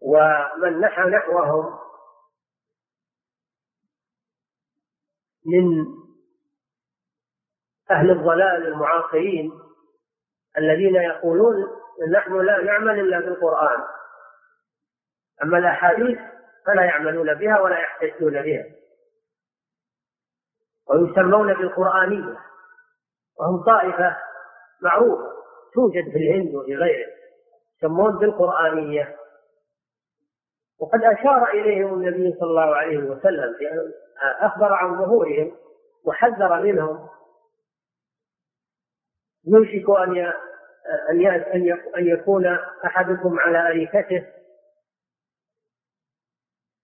[0.00, 1.78] ومن نحى نحوهم
[5.46, 5.86] من
[7.90, 9.52] أهل الضلال المعاصرين
[10.58, 11.54] الذين يقولون
[12.12, 13.84] نحن لا نعمل إلا بالقرآن.
[15.42, 16.18] أما الأحاديث
[16.66, 18.64] فلا يعملون بها ولا يحتجون بها.
[20.86, 22.49] ويسمون بالقرآنية.
[23.40, 24.16] وهم طائفة
[24.82, 25.30] معروفة
[25.74, 27.10] توجد في الهند وفي غيره
[27.76, 29.16] يسمون بالقرآنية.
[30.80, 33.54] وقد أشار إليهم النبي صلى الله عليه وسلم
[34.22, 35.56] أخبر عن ظهورهم
[36.04, 37.08] وحذر منهم.
[39.46, 40.36] يوشك أن
[41.96, 42.46] أن يكون
[42.84, 44.26] أحدكم على أريكته.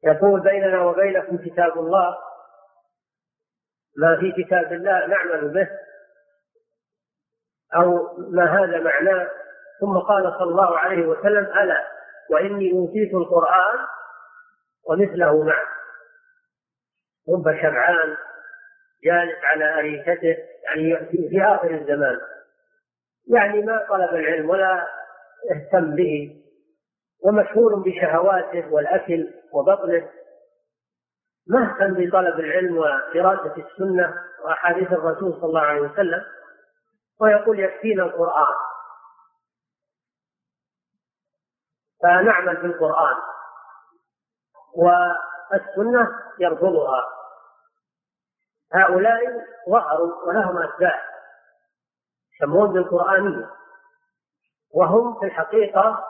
[0.04, 2.16] يقول بيننا وبينكم كتاب الله.
[3.96, 5.85] ما في كتاب الله نعمل به.
[7.74, 9.30] أو ما هذا معناه.
[9.80, 11.86] ثم قال صلى الله عليه وسلم ألا
[12.30, 13.78] وإني أوتيت القرآن
[14.88, 15.66] ومثله معه.
[17.28, 18.16] رب شبعان
[19.04, 22.18] جالس على أريكته يعني في آخر الزمان.
[23.28, 24.86] يعني ما طلب العلم ولا
[25.54, 26.42] اهتم به
[27.24, 30.08] ومشغول بشهواته والأكل وبطنه.
[31.48, 36.22] ما اهتم بطلب العلم ودراسة السنة وأحاديث الرسول صلى الله عليه وسلم.
[37.20, 38.54] ويقول يكفينا القرآن.
[42.02, 43.16] فنعمل بالقرآن.
[44.76, 47.04] والسنة يرفضها.
[48.72, 49.20] هؤلاء
[49.70, 51.00] ظهروا ولهم أتباع
[52.34, 53.50] يسمون بالقرآنية.
[54.74, 56.04] وهم في الحقيقة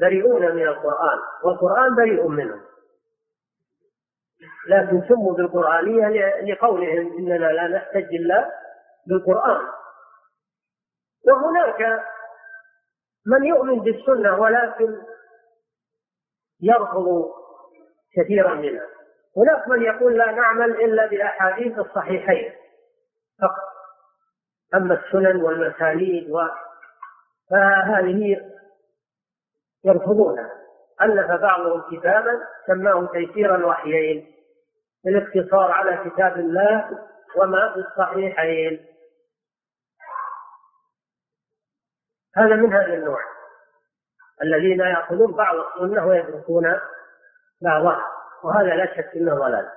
[0.00, 2.60] بريئون من القرآن والقرآن بريء منهم.
[4.68, 8.50] لكن سموا بالقرآنية لقولهم إننا لا نحتج إلا
[9.06, 9.79] بالقرآن.
[11.26, 12.02] وهناك
[13.26, 14.96] من يؤمن بالسنة ولكن
[16.62, 17.30] يرفض
[18.16, 18.86] كثيرا منها.
[19.36, 22.52] هناك من يقول لا نعمل إلا بأحاديث الصحيحين
[23.42, 23.70] فقط.
[24.74, 26.40] أما السنن والمسانيد و...
[27.50, 28.40] فهذه
[29.84, 30.50] يرفضونها.
[31.02, 34.34] ألف بعضهم كتابا سماه تيسير الوحيين
[35.06, 36.98] الاقتصار على كتاب الله
[37.36, 38.89] وما في الصحيحين.
[42.36, 43.20] هذا من هذا النوع.
[44.42, 46.80] الذين يأخذون بعض السنة ويتركون
[47.62, 48.06] بعضها
[48.44, 49.68] وهذا لا شك أنه ضلال.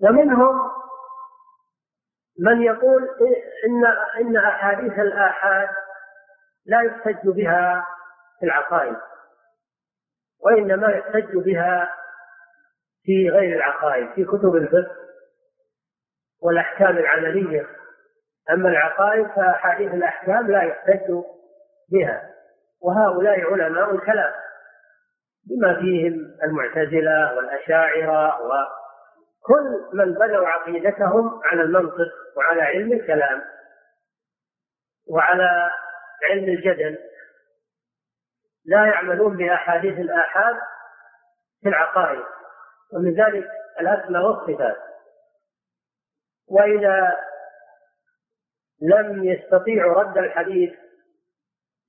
[0.00, 0.70] ومنهم
[2.38, 3.08] من يقول
[3.66, 3.86] إن
[4.20, 5.68] إن أحاديث الآحاد
[6.66, 7.86] لا يحتج بها
[8.40, 8.96] في العقائد
[10.40, 11.88] وإنما يحتج بها
[13.02, 14.96] في غير العقائد في كتب الفقه
[16.42, 17.66] والأحكام العملية.
[18.50, 21.22] أما العقائد فأحاديث الأحكام لا يحتج
[21.92, 22.30] بها.
[22.82, 24.32] وهؤلاء علماء الكلام
[25.44, 33.42] بما فيهم المعتزلة والأشاعرة وكل من بنوا عقيدتهم على المنطق وعلى علم الكلام
[35.10, 35.70] وعلى
[36.30, 36.98] علم الجدل.
[38.64, 40.56] لا يعملون بأحاديث الآحاد
[41.62, 42.24] في العقائد
[42.92, 43.48] ومن ذلك
[43.80, 44.76] الأسماء والصفات.
[46.48, 47.16] وإذا
[48.82, 50.72] لم يستطيعوا رد الحديث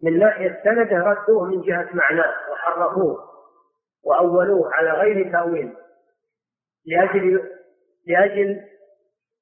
[0.03, 3.29] من ناحية سنده ردوه من جهة معناه وحرفوه
[4.03, 5.75] وأولوه على غير تأويل
[6.85, 7.49] لأجل
[8.07, 8.61] لأجل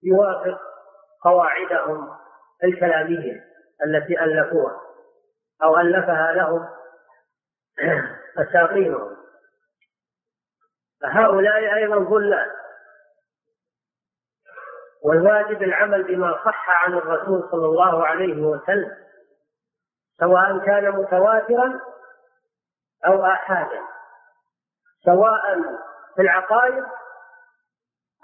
[0.03, 0.59] يوافق
[1.23, 2.09] قواعدهم
[2.63, 3.43] الكلامية
[3.85, 4.81] التي ألفوها
[5.63, 6.67] أو ألفها لهم
[8.37, 9.17] أساطيرهم.
[11.01, 12.51] فهؤلاء أيضا ظلال
[15.03, 18.97] والواجب العمل بما صح عن الرسول صلى الله عليه وسلم
[20.19, 21.79] سواء كان متواترا
[23.05, 23.81] أو آحادا
[25.05, 25.61] سواء
[26.15, 26.83] في العقائد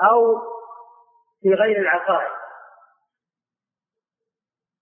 [0.04, 0.40] أو
[1.42, 2.32] في غير العقائد.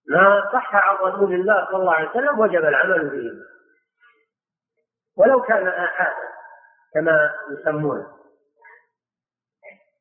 [0.10, 3.32] ما صح عن رسول الله صلى الله عليه وسلم وجب العمل به
[5.18, 6.30] ولو كان آحادا
[6.94, 8.21] كما يسمونه.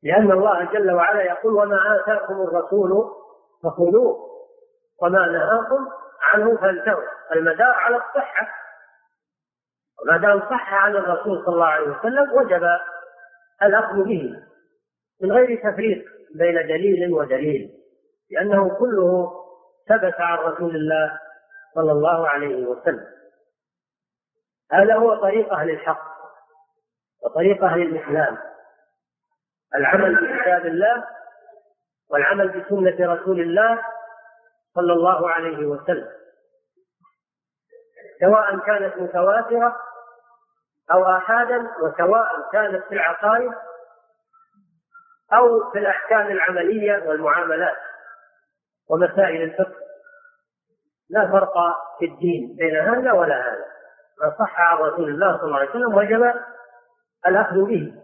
[0.03, 3.11] لأن الله جل وعلا يقول وما آتاكم الرسول
[3.63, 4.31] فخذوه
[5.01, 5.87] وما نهاكم
[6.21, 7.03] عنه فانتهوا.
[7.31, 8.47] المدار على الصحة.
[10.01, 12.63] وما دام صح عن الرسول صلى الله عليه وسلم وجب
[13.63, 14.43] الأخذ به.
[15.21, 17.71] من غير تفريق بين دليل ودليل.
[18.31, 19.31] لأنه كله
[19.89, 21.19] ثبت عن رسول الله
[21.75, 23.07] صلى الله عليه وسلم.
[24.71, 26.11] هذا هو طريق أهل الحق
[27.23, 28.50] وطريق أهل الإسلام.
[29.75, 31.07] العمل بكتاب الله
[32.09, 33.83] والعمل بسنة رسول الله
[34.75, 36.09] صلى الله عليه وسلم.
[38.19, 39.75] سواء كانت متواترة
[40.91, 43.51] أو آحادا وسواء كانت في العقائد
[45.33, 47.77] أو في الأحكام العملية والمعاملات
[48.89, 49.75] ومسائل الفقه.
[51.09, 51.53] لا فرق
[51.99, 53.65] في الدين بين هذا ولا هذا.
[54.21, 56.33] ما صح عن رسول الله صلى الله عليه وسلم وجب
[57.27, 58.00] الأخذ به.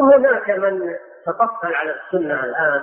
[0.00, 0.96] وهناك من
[1.26, 2.82] تطفل على السنة الآن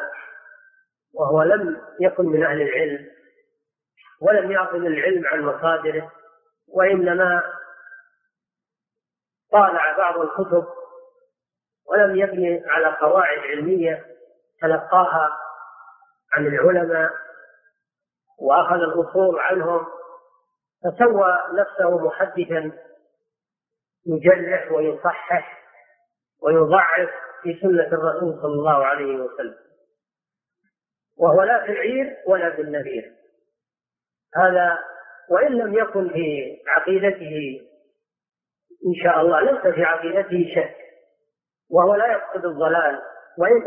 [1.13, 3.07] وهو لم يكن من أهل العلم
[4.21, 6.11] ولم يأخذ العلم عن مصادره
[6.67, 7.43] وإنما
[9.51, 10.65] طالع بعض الكتب
[11.87, 14.05] ولم يبني على قواعد علمية
[14.61, 15.37] تلقاها
[16.33, 17.11] عن العلماء
[18.39, 19.85] وأخذ الأصول عنهم
[20.83, 22.71] فسوى نفسه محدثا
[24.05, 25.66] يجرح ويصحح
[26.41, 27.09] ويضعف
[27.43, 29.55] في سنة الرسول صلى الله عليه وسلم.
[31.17, 33.13] وهو لا في العير ولا في النذير.
[34.35, 34.79] هذا
[35.29, 37.61] وإن لم يكن في عقيدته
[38.85, 40.77] إن شاء الله ليس في عقيدته شك.
[41.69, 43.01] وهو لا يقصد الضلال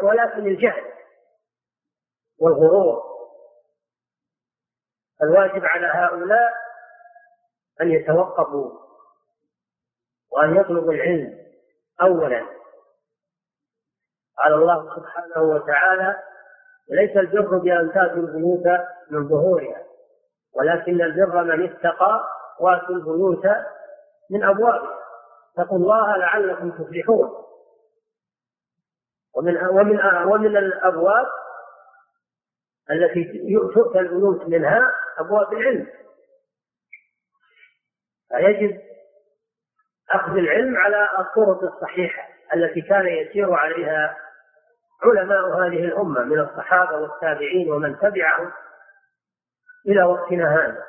[0.03, 0.85] ولكن الجهل
[2.39, 3.03] والغرور.
[5.23, 6.53] الواجب على هؤلاء
[7.81, 8.71] أن يتوقفوا
[10.31, 11.39] وأن يطلبوا العلم
[12.03, 12.60] أولا.
[14.41, 16.17] قال الله سبحانه وتعالى
[16.91, 18.67] ليس البر بأن تأتوا البيوت
[19.11, 19.83] من ظهورها
[20.55, 22.25] ولكن البر من اتقى
[22.61, 23.47] واتوا البيوت
[24.31, 24.99] من أبوابها.
[25.59, 27.31] اتقوا الله لعلكم تفلحون.
[29.37, 31.27] ومن ومن ومن الأبواب
[32.91, 33.25] التي
[33.75, 35.87] تؤتى البيوت منها أبواب العلم.
[38.29, 38.81] فيجب
[40.11, 44.30] أخذ العلم على الطرق الصحيحة التي كان يسير عليها
[45.03, 48.53] علماء هذه الأمة من الصحابة والتابعين ومن تبعهم
[49.87, 50.85] إلى وقتنا هذا.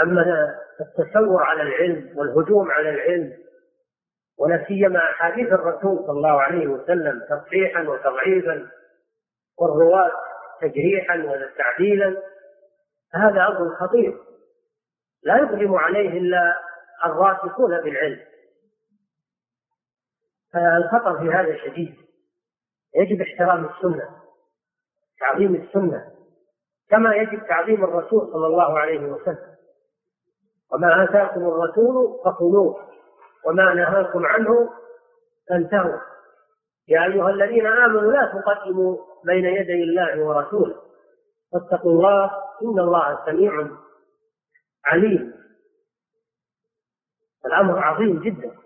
[0.00, 3.38] أما التسور على العلم والهجوم على العلم
[4.38, 8.68] ولا سيما أحاديث الرسول صلى الله عليه وسلم تصحيحا وتضعيفا
[9.58, 10.12] والرواة
[10.60, 12.22] تجريحا وتعديلا
[13.14, 14.18] هذا أمر خطير.
[15.22, 16.58] لا يقدم عليه إلا
[17.04, 18.20] الراسخون بالعلم.
[20.52, 21.96] فالخطر في هذا شديد.
[22.94, 24.22] يجب احترام السنة
[25.20, 26.12] تعظيم السنة
[26.88, 29.56] كما يجب تعظيم الرسول صلى الله عليه وسلم.
[30.72, 32.88] وما آتاكم الرسول فخذوه
[33.44, 34.70] وما نهاكم عنه
[35.48, 36.00] فانتهوا.
[36.88, 40.82] يا أيها الذين آمنوا لا تقدموا بين يدي الله ورسوله.
[41.52, 42.24] واتقوا الله
[42.62, 43.68] إن الله سميع
[44.84, 45.34] عليم.
[47.46, 48.56] الأمر عظيم جدا.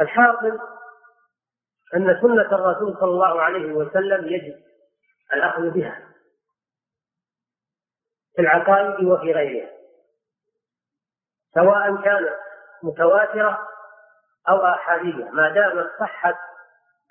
[0.00, 0.75] الحاصل
[1.94, 4.56] أن سنة الرسول صلى الله عليه وسلم يجب
[5.32, 6.02] الأخذ بها
[8.36, 9.70] في العقائد وفي غيرها
[11.54, 12.36] سواء كانت
[12.82, 13.68] متواترة
[14.48, 16.36] أو آحادية ما دامت صحت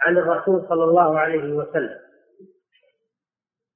[0.01, 1.99] عن الرسول صلى الله عليه وسلم.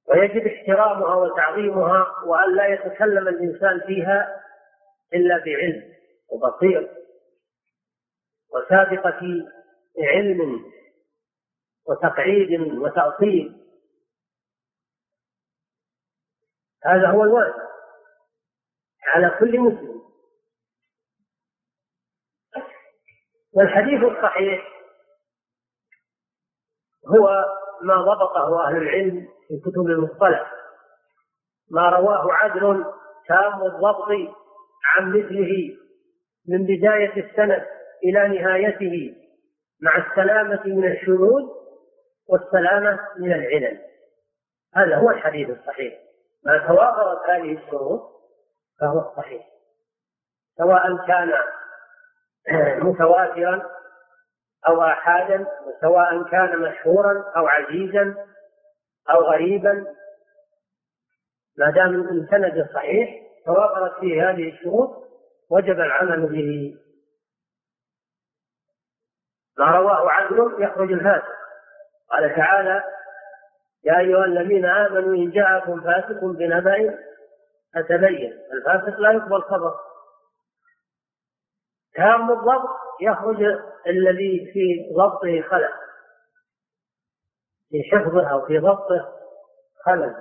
[0.08, 4.42] ويجب احترامها وتعظيمها وأن لا يتكلم الإنسان فيها
[5.14, 5.94] إلا بعلم
[6.30, 6.92] وبصير
[8.54, 9.20] وسابقة
[10.00, 10.66] علم
[11.90, 13.56] وتقعيد وتأصيل
[16.86, 17.70] هذا هو الواجب
[19.08, 20.00] على كل مسلم.
[23.54, 24.68] والحديث الصحيح
[27.08, 27.46] هو
[27.82, 30.54] ما ضبطه أهل العلم في كتب المصطلح.
[31.72, 32.86] ما رواه عدل
[33.28, 34.08] تام الضبط
[34.86, 35.78] عن مثله
[36.48, 37.66] من بداية السند
[38.04, 39.16] إلى نهايته
[39.82, 41.59] مع السلامة من الشذوذ
[42.30, 43.80] والسلامة من العلل.
[44.76, 45.94] هذا هو الحديث الصحيح.
[46.46, 48.02] ما توافرت هذه الشروط
[48.80, 49.46] فهو الصحيح
[50.58, 51.34] سواء كان
[52.84, 53.70] متواترا
[54.68, 55.48] أو آحادا
[55.82, 58.16] سواء كان مشهورا أو عزيزا
[59.10, 59.86] أو غريبا.
[61.58, 64.90] ما دام السند صحيح توافرت فيه هذه الشروط
[65.50, 66.78] وجب العمل به.
[69.58, 71.39] ما رواه عدل يخرج الفاسق.
[72.12, 72.84] قال تعالى
[73.84, 77.00] يا أيها الذين آمنوا إن جاءكم فاسق بنبأ
[77.74, 79.76] فتبين الفاسق لا يقبل خبر.
[81.94, 82.70] تام الضبط
[83.02, 83.44] يخرج
[83.88, 85.74] الذي في ضبطه خلل.
[87.70, 89.20] في حفظه أو في ضبطه
[89.86, 90.16] خلل.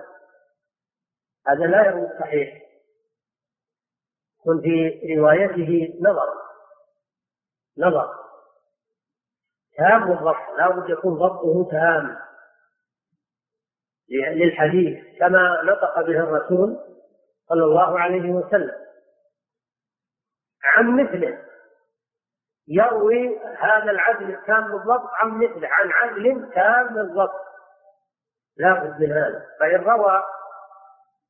[1.47, 2.62] هذا لا يروي صحيح.
[4.41, 6.34] يكون في روايته نظر.
[7.78, 8.18] نظر.
[9.79, 12.18] تام الضبط لا بد يكون ضبطه تام
[14.11, 16.79] للحديث كما نطق به الرسول
[17.49, 18.74] صلى الله عليه وسلم.
[20.64, 21.39] عن مثله.
[22.68, 27.41] يروي هذا العدل التام بالضبط عن مثله عن عدل تام بالضبط.
[28.57, 29.47] لا بد من هذا.
[29.61, 30.22] فإن روى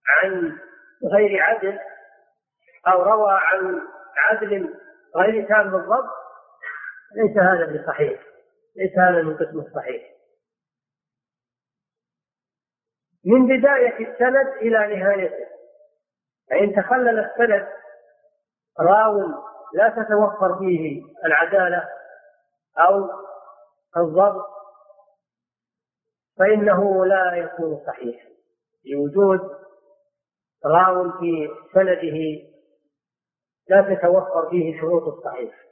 [0.08, 0.58] عن
[1.12, 1.78] غير عدل
[2.88, 3.82] أو روى عن
[4.16, 4.74] عدل
[5.16, 6.10] غير تام بالضبط
[7.16, 8.27] ليس هذا بصحيح.
[8.78, 10.14] ليس هذا من قسم الصحيح.
[13.24, 15.48] من بداية السند إلى نهايته.
[16.50, 17.68] فإن تخلل السند
[18.80, 19.20] راو
[19.74, 21.88] لا تتوفر فيه العدالة
[22.78, 23.10] أو
[23.96, 24.46] الضبط
[26.38, 28.28] فإنه لا يكون صحيحا
[28.84, 29.40] لوجود
[30.66, 32.48] راو في سنده
[33.68, 35.67] لا تتوفر فيه شروط الصحيح.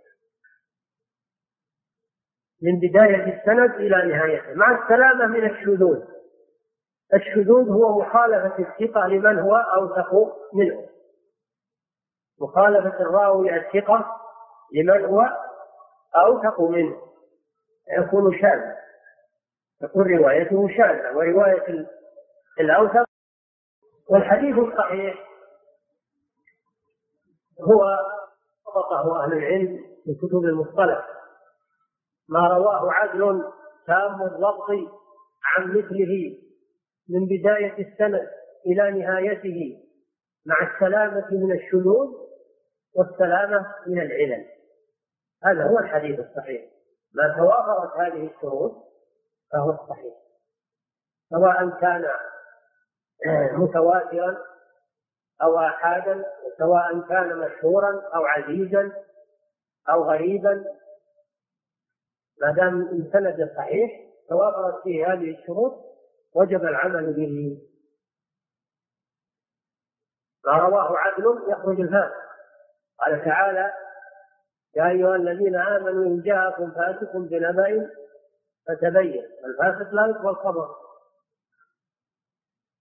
[2.63, 6.17] من بداية السند إلى نهايته مع السلامة من الشذوذ
[7.15, 10.15] الشذوذ هو مخالفة الثقة لمن هو أوثق
[10.55, 10.89] منه.
[12.41, 14.17] مخالفة الراوي الثقة
[14.73, 15.21] لمن هو
[16.17, 16.97] أوثق منه.
[17.99, 18.77] يكون شاذا
[19.81, 21.17] تكون روايته شاذة.
[21.17, 21.87] ورواية
[22.61, 23.05] الأوثق
[24.11, 25.27] والحديث الصحيح
[27.61, 27.99] هو
[28.77, 31.07] ضبطه أهل العلم في كتب المصطلح.
[32.29, 33.43] ما رواه عدل
[33.87, 34.71] تام الضبط
[35.45, 36.39] عن مثله
[37.09, 38.29] من بداية السند
[38.67, 39.83] إلى نهايته
[40.47, 42.09] مع السلامة من الشذوذ
[42.97, 44.47] والسلامة من العلل.
[45.45, 46.63] هذا هو الحديث الصحيح.
[47.15, 48.73] ما توافرت هذه الشروط
[49.53, 50.15] فهو الصحيح.
[51.31, 52.05] سواء كان
[53.53, 54.37] متواترا
[55.43, 56.25] أو آحادا
[56.59, 58.93] سواء كان مشهورا أو عزيزا
[59.89, 60.65] أو غريبا
[62.41, 63.91] ما دام السند صحيح
[64.29, 65.73] توافرت فيه هذه الشروط
[66.35, 67.59] وجب العمل به.
[70.45, 72.27] ما رواه عدل يخرج الفاسق
[72.99, 73.73] قال تعالى
[74.77, 77.91] يا أيها الذين آمنوا إن جاءكم فاسق بنبأ
[78.69, 80.69] فتبين الفاسق لا يقبل خبر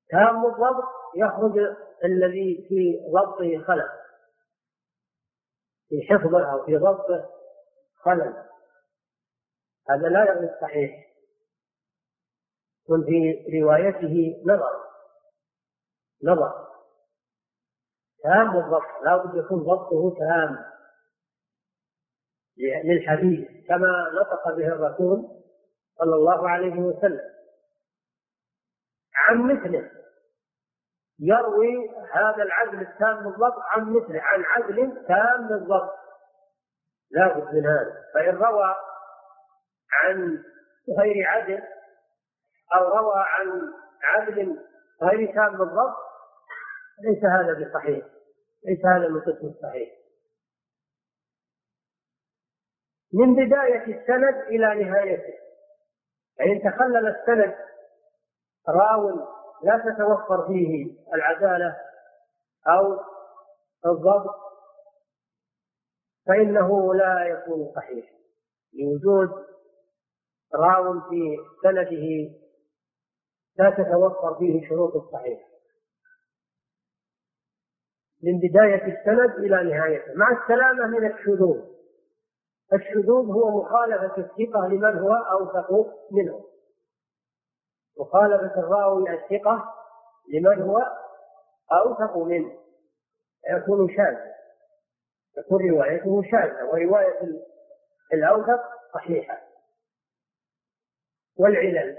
[0.10, 0.84] تام الضبط
[1.16, 3.90] يخرج الذي في ضبطه خلل.
[5.90, 7.30] في حفظه أو في ضبطه
[7.96, 8.34] خلل.
[9.90, 11.06] هذا لا يعني الصحيح
[12.84, 14.86] يكون في روايته نظر.
[16.24, 16.68] نظر.
[18.24, 20.66] تام الضبط لا بد يكون ضبطه تام.
[22.58, 23.68] للحديث.
[23.68, 25.28] كما نطق به الرسول
[25.98, 27.36] صلى الله عليه وسلم.
[29.16, 29.92] عن مثله.
[31.20, 34.22] يروي هذا العدل التام الضبط عن مثله.
[34.22, 35.96] عن عدل تام الضبط
[37.12, 38.04] لا بد من هذا.
[38.14, 38.76] فإن روى
[40.04, 40.44] عن
[41.00, 41.64] غير عدل
[42.76, 43.74] أو روى عن
[44.04, 44.60] عدل
[45.04, 46.06] غير تام بالضبط
[47.04, 48.06] ليس هذا بصحيح
[48.66, 49.90] ليس هذا من قسم الصحيح.
[53.14, 55.34] من بداية السند إلى نهايته.
[56.38, 57.56] فإن تخلل السند
[58.70, 59.10] راو
[59.64, 61.78] لا تتوفر فيه العدالة
[62.68, 63.00] أو
[63.86, 64.36] الضبط
[66.28, 68.16] فإنه لا يكون صحيحا
[68.74, 69.46] لوجود
[70.54, 72.36] راو في سنده
[73.58, 75.56] لا تتوفر فيه شروط الصحيح
[78.26, 80.14] من بداية السند إلى نهايته.
[80.14, 81.64] مع السلامة من الشذوذ.
[82.74, 85.72] الشذوذ هو مخالفة الثقة لمن هو أوثق
[86.12, 86.44] منه.
[88.00, 89.74] مخالفة الراوي الثقة
[90.34, 90.78] لمن هو
[91.72, 92.52] أوثق منه.
[93.50, 94.36] يكون شاذا.
[95.36, 97.20] تكون روايته شاذة ورواية
[98.14, 98.62] الأوثق
[98.94, 99.42] صحيحة.
[101.36, 101.98] والعلل.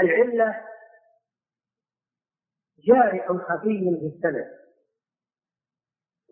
[0.00, 0.64] العلة
[2.78, 4.58] جارح خفي في السند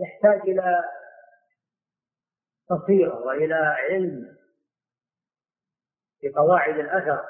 [0.01, 0.85] يحتاج إلى
[2.71, 4.37] بصيرة وإلى علم
[6.21, 7.25] في قواعد الأثر.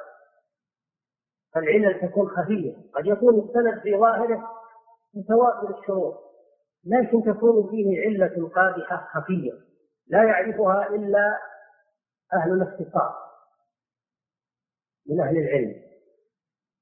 [1.55, 2.77] فالعلل تكون خفية.
[2.95, 4.51] قد يكون السند في ظاهره
[5.15, 6.27] متوافر الشروط
[6.85, 9.53] لكن تكون فيه علة قادحة خفية.
[10.07, 11.39] لا يعرفها إلا
[12.33, 13.26] أهل الاختصاص
[15.09, 15.83] من أهل العلم.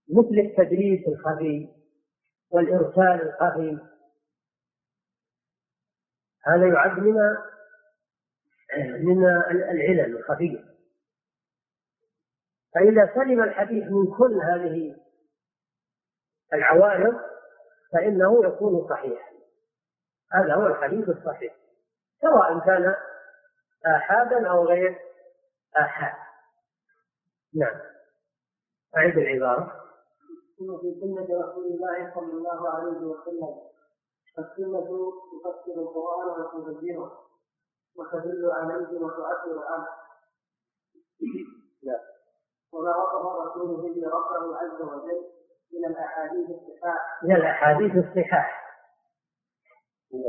[0.09, 1.69] مثل التدريس الخفي
[2.51, 3.79] والإرسال الخفي.
[6.47, 7.15] هذا يعد من
[9.05, 10.65] من العلل الخفية.
[12.75, 14.97] فإذا سلم الحديث من كل هذه
[16.53, 17.21] العوارض
[17.93, 19.35] فإنه يكون صحيحا.
[20.33, 21.55] هذا هو الحديث الصحيح.
[22.21, 22.95] سواء كان
[23.87, 24.99] آحادا أو غير
[25.77, 26.15] آحاد.
[27.55, 27.94] نعم.
[28.97, 29.73] أعيد العبارة.
[30.59, 33.55] في سنة رسول الله صلى الله عليه وسلم
[34.39, 34.81] السنة
[35.33, 37.11] تفسر القرآن وتبينه
[37.97, 39.87] وتدل عليه وتؤثر عنه.
[41.83, 42.01] لا.
[42.73, 45.25] وما وصف الرسول به ربه عز وجل
[45.73, 47.21] من الأحاديث الصحاح.
[47.25, 48.65] من الأحاديث الصحاح.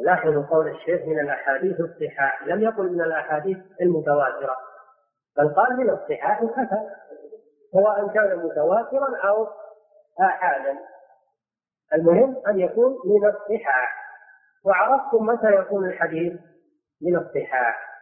[0.04, 2.48] لاحظوا قول الشيخ من الأحاديث الصحاح.
[2.48, 4.58] لم يقل من الأحاديث المتواترة
[5.38, 6.90] بل قال من الصحاح كفى
[7.76, 9.48] سواء كان متواترا أو
[10.22, 10.80] آحادا.
[11.94, 14.06] المهم أن يكون من الصحاح
[14.66, 16.34] وعرفتم متى يكون الحديث
[17.02, 17.96] من الصحاح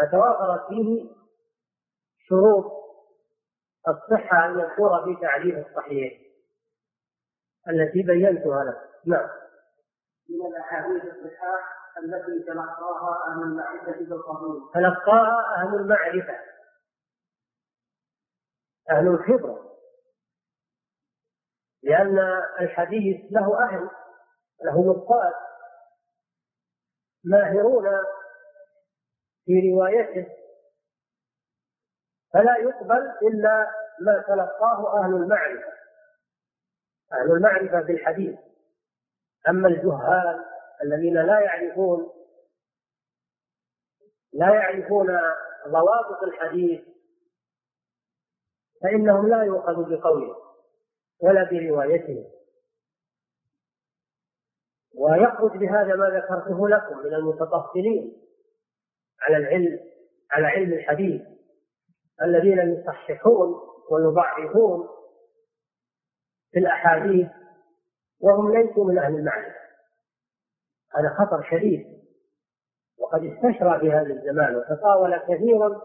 [0.00, 1.10] ما توافرت فيه
[2.28, 2.72] شروط
[3.88, 6.12] الصحة المذكورة في تعريف الصحيح
[7.68, 8.78] التي بينتها لك.
[9.06, 9.28] نعم.
[10.30, 14.70] من الأحاديث الصحاح التي تلقاها أهل المعرفة بالقبول.
[14.74, 16.55] تلقاها أهل المعرفة.
[18.90, 19.66] أهل الخبرة
[21.82, 22.18] لأن
[22.60, 23.90] الحديث له أهل
[24.64, 25.34] له نقاد
[27.24, 27.84] ماهرون
[29.44, 30.26] في روايته
[32.32, 33.70] فلا يقبل إلا
[34.00, 35.72] ما تلقاه أهل المعرفة.
[37.12, 38.38] أهل المعرفة بالحديث
[39.48, 40.44] أما الجهال
[40.82, 42.12] الذين لا يعرفون
[44.32, 45.06] لا يعرفون
[45.68, 46.95] ضوابط الحديث
[48.82, 50.36] فإنهم لا يؤخذ بقوله
[51.22, 52.24] ولا بروايته.
[54.94, 58.22] ويخرج بهذا ما ذكرته لكم من المتطفلين
[59.20, 59.78] على العلم
[60.30, 61.22] على علم الحديث
[62.22, 63.54] الذين يصححون
[63.90, 64.88] ويضعفون
[66.52, 67.28] في الأحاديث
[68.20, 69.56] وهم ليسوا من أهل المعرفة.
[70.94, 71.96] هذا خطر شديد
[72.98, 75.82] وقد استشرى في هذا الزمان وتطاول كثيرا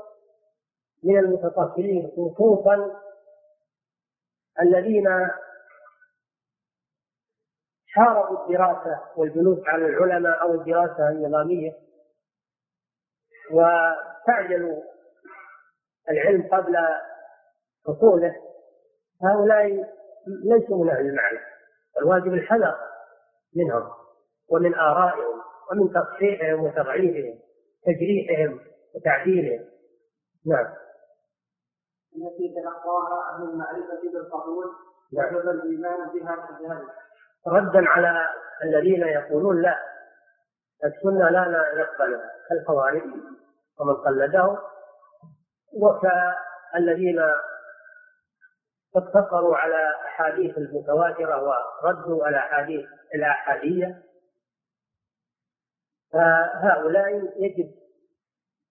[1.04, 3.02] من المتطفلين خصوصا
[4.62, 5.08] الذين
[7.88, 11.72] حاربوا الدراسة والجلوس على العلماء أو الدراسة النظامية
[13.52, 14.82] واستعجلوا
[16.10, 16.76] العلم قبل
[17.88, 18.36] حصوله
[19.24, 19.68] هؤلاء
[20.28, 21.45] ليسوا من أهل المعرفة
[21.97, 22.76] الواجب الحذر
[23.56, 23.89] منهم
[24.49, 25.41] ومن آرائهم
[25.72, 27.39] ومن تصحيحهم وتضعيفهم
[27.86, 28.60] تجريحهم
[28.95, 29.66] وتعديلهم.
[30.45, 30.74] نعم.
[32.16, 34.66] التي تلقاها أهل المعرفة بالقبول
[35.14, 35.36] نعم.
[35.36, 36.88] وجب الإيمان بها كذلك.
[37.47, 38.30] ردا على
[38.64, 39.78] الذين يقولون لا
[40.84, 43.03] السنة لا نقبلها كالخوارج
[43.80, 44.57] ومن قلدهم
[45.74, 47.22] وكالذين
[48.95, 51.43] اقتصروا على أحاديث المتواترة
[51.84, 54.03] وردوا على أحاديث الآحادية.
[56.14, 57.72] فهؤلاء يجب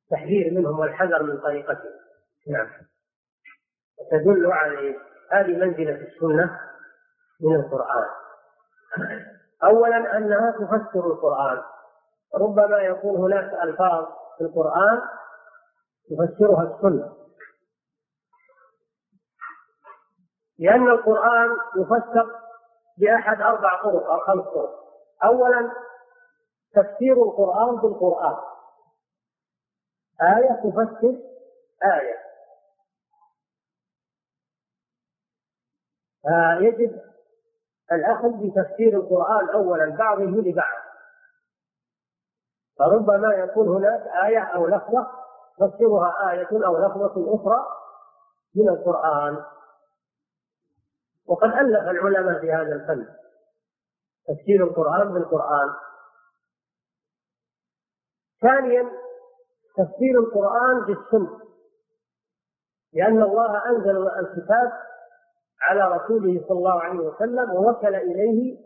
[0.05, 1.93] التحذير منهم والحذر من طريقتهم.
[2.49, 2.89] نعم.
[4.11, 4.97] تدل على
[5.33, 6.61] هذه منزلة السنة
[7.41, 8.09] من القرآن.
[9.65, 11.63] أولا أنها تفسر القرآن.
[12.35, 14.05] ربما يكون هناك ألفاظ
[14.39, 15.03] في القرآن
[16.11, 17.17] تفسرها السنة.
[20.59, 22.41] لأن القرآن يفسر
[22.99, 24.81] بأحد أربع طرق أو خمس طرق.
[25.25, 25.73] أولا
[26.75, 28.37] تفسير القرآن بالقرآن.
[30.23, 31.17] آية تفسر
[31.85, 32.30] آية.
[36.23, 37.01] فيجب
[37.93, 40.81] الأخذ بتفسير القرآن أولا بعضه لبعض.
[42.79, 45.11] فربما يكون هناك آية أو لفظة
[45.59, 47.66] تفسرها آية أو لفظة أخرى
[48.55, 49.45] من القرآن.
[51.27, 53.07] وقد ألف العلماء في هذا الفن
[54.29, 55.75] تفسير القرآن بالقرآن.
[58.43, 58.91] ثانيا
[59.77, 61.41] تفسير القرآن بالسنة
[62.93, 64.73] لأن الله أنزل الكتاب
[65.63, 68.59] على رسوله صلى الله عليه وسلم ووكل إليه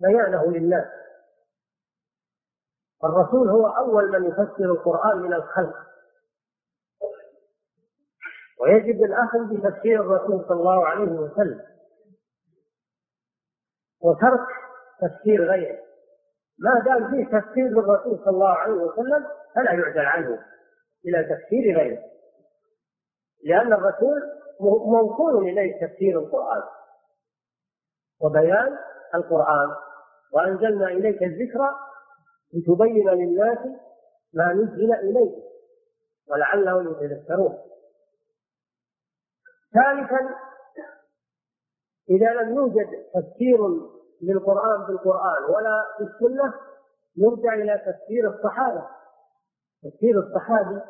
[0.00, 0.86] بيانه للناس
[3.04, 5.76] الرسول هو أول من يفسر القرآن من الخلق.
[8.60, 11.60] ويجب الأخذ بتفسير الرسول صلى الله عليه وسلم.
[14.00, 14.46] وترك
[15.00, 15.78] تفسير غيره.
[16.58, 20.38] ما دام فيه تفسير للرسول صلى الله عليه وسلم فلا يعدل عنه
[21.04, 22.02] إلى تفسير غيره.
[23.44, 24.22] لأن الرسول
[24.60, 26.62] موصول إليه تفسير القرآن
[28.20, 28.78] وبيان
[29.14, 29.68] القرآن.
[30.32, 31.70] وأنزلنا إليك الذكر
[32.54, 33.58] لتبين للناس
[34.34, 35.42] ما نزل إليه
[36.30, 37.58] ولعلهم يتذكرون.
[39.74, 40.34] ثالثا
[42.10, 43.58] إذا لم يوجد تفسير
[44.22, 46.54] للقرآن بالقرآن ولا بالسنة
[47.16, 48.88] يرجع إلى تفسير الصحابة.
[49.82, 50.80] تفسير الصحابي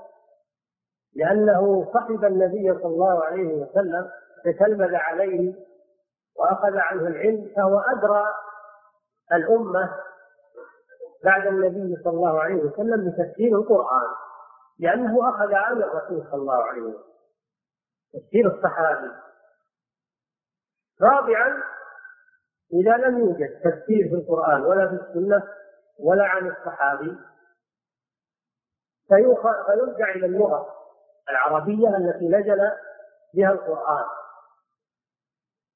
[1.16, 4.10] لأنه صحب النبي صلى الله عليه وسلم
[4.44, 5.54] تتلمذ عليه
[6.38, 8.24] وأخذ عنه العلم فهو أدرى
[9.32, 9.90] الأمة
[11.24, 14.08] بعد النبي صلى الله عليه وسلم بتفسير القرآن
[14.78, 17.02] لأنه أخذ عن الرسول صلى الله عليه وسلم
[18.12, 19.10] تفسير الصحابي.
[21.02, 21.62] رابعا
[22.72, 25.42] إذا لم يوجد تفسير في القرآن ولا في السنة
[26.00, 27.16] ولا عن الصحابي
[29.08, 30.75] فيرجع إلى اللغة.
[31.30, 32.58] العربية التي نزل
[33.34, 34.04] بها القرآن.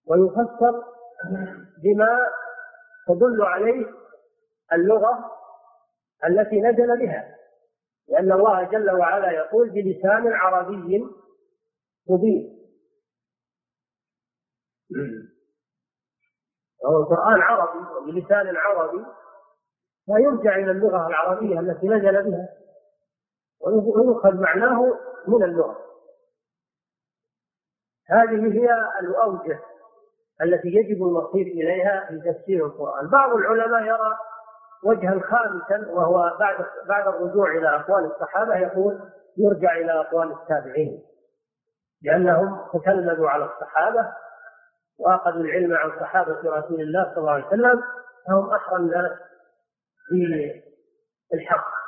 [0.07, 0.85] ويفسر
[1.83, 2.19] بما
[3.09, 3.87] تدل عليه
[4.73, 5.31] اللغة
[6.25, 7.37] التي نزل بها.
[8.09, 11.05] لأن الله جل وعلا يقول بلسان عربي
[12.09, 12.61] مبين.
[16.85, 19.05] وهو القرآن عربي وبلسان عربي
[20.07, 22.49] فيرجع إلى اللغة العربية التي نزل بها.
[23.61, 24.99] ويؤخذ معناه
[25.29, 25.79] من اللغة.
[28.09, 28.69] هذه هي
[29.01, 29.61] الأوجه
[30.43, 33.09] التي يجب المصير إليها في تفسير القرآن.
[33.09, 34.19] بعض العلماء يرى
[34.85, 39.01] وجها خامسا وهو بعد بعد الرجوع إلى أقوال الصحابة يقول
[39.37, 41.03] يرجع إلى أقوال التابعين.
[42.03, 44.13] لأنهم تكلموا على الصحابة
[44.99, 47.83] وأخذوا العلم عن صحابة رسول الله صلى الله عليه وسلم
[48.27, 49.13] فهم أحرى الناس
[50.09, 50.63] في
[51.35, 51.80] الحق.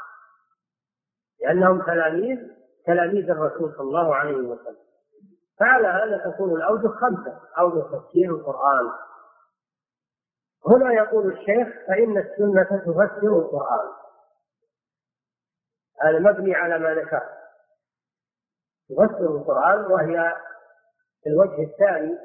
[1.43, 2.39] لأنهم تلاميذ
[2.87, 4.83] تلاميذ الرسول صلى الله عليه وسلم.
[5.61, 8.93] فعلى هذا تكون الأوجه خمسة أوجه تفسير القرآن.
[10.67, 13.93] هنا يقول الشيخ فإن السنة تفسر القرآن.
[16.01, 17.23] هذا مبني على ما ذكر.
[18.89, 20.37] تفسر القرآن وهي
[21.27, 22.19] الوجه الثاني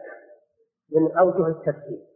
[0.91, 2.07] من أوجه التفسير.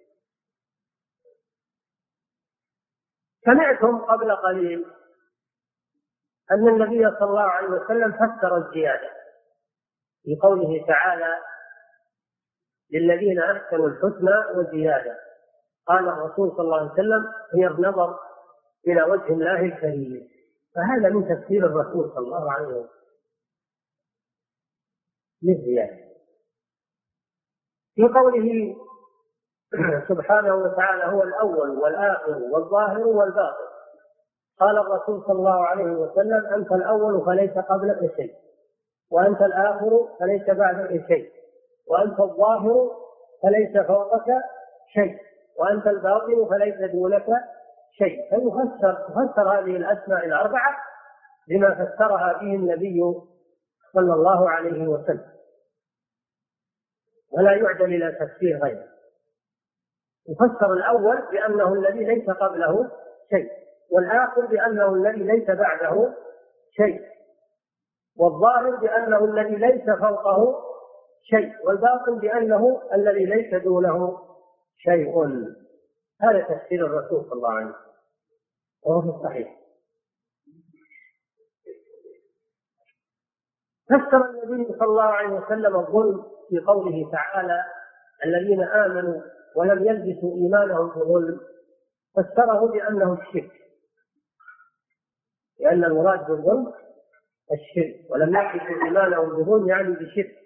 [3.46, 4.86] سمعتم قبل قليل
[6.52, 9.10] أن النبي صلى الله عليه وسلم فسر الزيادة
[10.24, 11.34] في قوله تعالى
[12.92, 15.18] للذين أحسنوا الحسنى وزيادة.
[15.88, 18.20] قال الرسول صلى الله عليه وسلم هي النظر
[18.88, 20.30] إلى وجه الله الكريم.
[20.76, 22.90] فهذا من تفسير الرسول صلى الله عليه وسلم.
[25.44, 26.12] للزيادة.
[27.96, 28.76] في قوله
[30.10, 33.71] سبحانه وتعالى هو الأول والآخر والظاهر والباطن.
[34.62, 38.36] قال الرسول صلى الله عليه وسلم أنت الأول فليس قبلك شيء
[39.12, 41.32] وأنت الآخر فليس بعدك شيء
[41.88, 42.92] وأنت الظاهر
[43.44, 44.26] فليس فوقك
[44.94, 45.18] شيء
[45.60, 47.26] وأنت الباطن فليس دونك
[47.92, 48.30] شيء.
[48.30, 50.78] فيفسر تفسر هذه الأسماء الأربعة
[51.50, 53.02] بما فسرها به النبي
[53.94, 55.32] صلى الله عليه وسلم.
[57.32, 58.86] ولا يعدل إلى تفسير غيره.
[60.30, 62.92] يفسر الأول بأنه الذي ليس قبله
[63.30, 63.52] شيء.
[63.92, 66.14] والآخر بأنه الذي ليس بعده
[66.72, 67.02] شيء
[68.18, 70.64] والظاهر بأنه الذي ليس فوقه
[71.24, 74.20] شيء والباطن بأنه الذي ليس دونه
[74.78, 75.18] شيء.
[76.22, 77.92] هذا تفسير الرسول صلى الله عليه وسلم
[78.84, 79.62] وهو في الصحيح.
[83.90, 87.64] فسر النبي صلى الله عليه وسلم الظلم في قوله تعالى
[88.26, 89.22] الذين آمنوا
[89.56, 91.40] ولم يلبسوا إيمانهم بظلم
[92.16, 93.61] فسره بأنه الشرك
[95.62, 96.74] لأن المراد بالظلم
[97.52, 100.38] الشرك ولم يلبسوا إيمانهم بظلم يعني بشرك.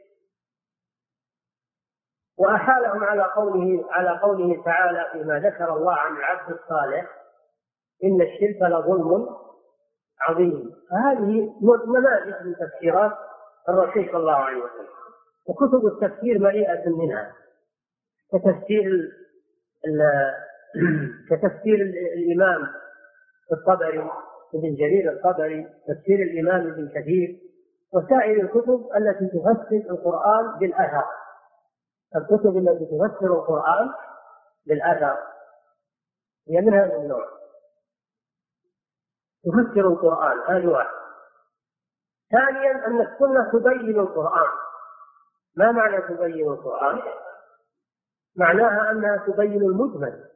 [2.38, 7.06] وأحالهم على قوله على قوله تعالى فيما ذكر الله عن العبد الصالح
[8.04, 9.36] إن الشرك لظلم
[10.22, 10.72] عظيم.
[10.90, 11.54] فهذه
[11.88, 13.12] نماذج من تفسيرات
[13.70, 14.96] الرسول صلى الله عليه وسلم
[15.46, 17.34] وكتب التفسير مليئة منها.
[18.32, 19.12] كتفسير
[21.30, 21.76] كتفسير
[22.18, 22.68] الإمام
[23.52, 24.10] الطبري
[24.54, 27.40] ابن جرير الطبري تفسير الإمام ابن كثير
[27.94, 31.06] وسائر الكتب التي تفسر القرآن بالأثر
[32.16, 33.90] الكتب التي تفسر القرآن
[34.68, 35.18] بالأثر
[36.50, 37.26] هي من هذا النوع.
[39.44, 40.96] تفسر القرآن هذا واحد
[42.32, 44.50] ثانيا أن السنة تبين القرآن.
[45.56, 47.02] ما معنى تبين القرآن؟
[48.36, 50.30] معناها أنها تبين المجمل.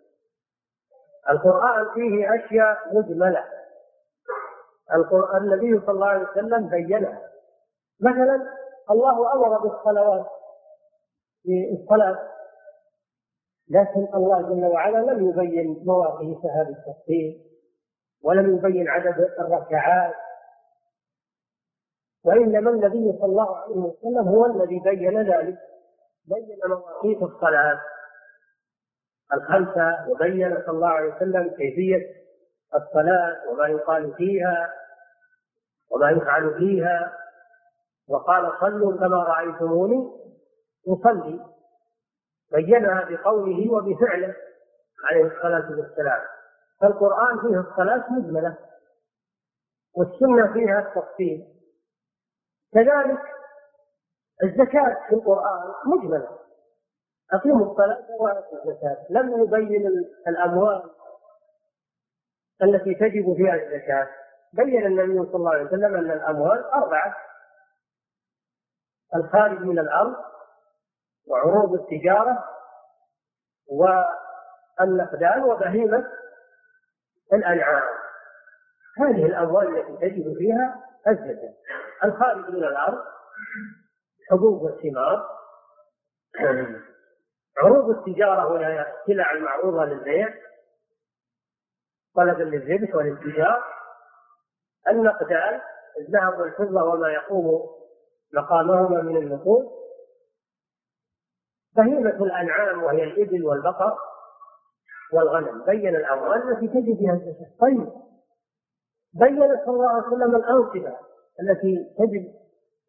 [1.29, 3.58] القرآن فيه أشياء مجملة.
[4.93, 7.21] القرآن النبي صلى الله عليه وسلم بينها.
[8.01, 8.41] مثلا
[8.91, 10.25] الله أمر بالصلوات
[11.43, 12.29] في الصلاة
[13.69, 17.41] لكن الله جل وعلا لم يبين مواقيتها بالتفصيل
[18.23, 20.13] ولم يبين عدد الركعات.
[22.25, 25.57] وإنما النبي صلى الله عليه وسلم هو الذي بين ذلك
[26.25, 27.81] بين مواقيت الصلاة
[29.33, 32.13] الخمسة وبين صلى الله عليه وسلم كيفية
[32.75, 34.73] الصلاة وما يقال فيها
[35.91, 37.17] وما يفعل فيها.
[38.09, 40.11] وقال صلوا كما رأيتموني
[40.87, 41.45] أصلي.
[42.51, 44.35] بينها بقوله وبفعله
[45.05, 46.21] عليه الصلاة والسلام.
[46.81, 48.57] فالقرآن فيه الصلاة مجملة
[49.97, 51.47] والسنة فيها التفصيل.
[52.73, 53.21] كذلك
[54.43, 56.39] الزكاة في القرآن مجملة.
[57.33, 59.05] أقيموا الصلاة وآتوا الزكاة.
[59.09, 59.87] لم يبين
[60.27, 60.98] الأموال
[62.63, 64.07] التي تجب فيها الزكاة.
[64.53, 67.15] بين النبي صلى الله عليه وسلم أن الأموال أربعة.
[69.15, 70.15] الخارج من الأرض
[71.27, 72.43] وعروض التجارة
[73.71, 76.11] والنقدان وبهيمة
[77.33, 77.83] الأنعام.
[78.97, 81.53] هذه الأموال التي تجب فيها الزكاة.
[82.03, 83.03] الخارج من الأرض
[84.29, 85.29] حبوب والثمار.
[87.57, 90.33] عروض التجارة وهي السلع المعروضة للبيع.
[92.15, 93.63] طلبا للربح والانتجار
[94.87, 95.61] النقدان
[95.99, 97.69] الذهب والفضة وما يقوم
[98.33, 99.65] مقامهما من النقود.
[101.75, 103.97] بهيمة الأنعام وهي الإبل والبقر
[105.13, 105.63] والغنم.
[105.65, 107.89] بين الأموال التي تجد فيها الزكاة طيب.
[109.13, 110.97] بين صلى الله عليه وسلم الأنصبة
[111.41, 112.33] التي تجد.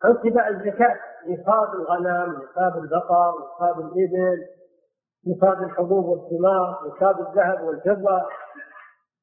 [0.05, 1.01] أنصبة الزكاة.
[1.27, 4.47] نصاب الغنم نصاب البقر نصاب الإبل
[5.27, 8.27] نصاب الحبوب والثمار نصاب الذهب والفضة.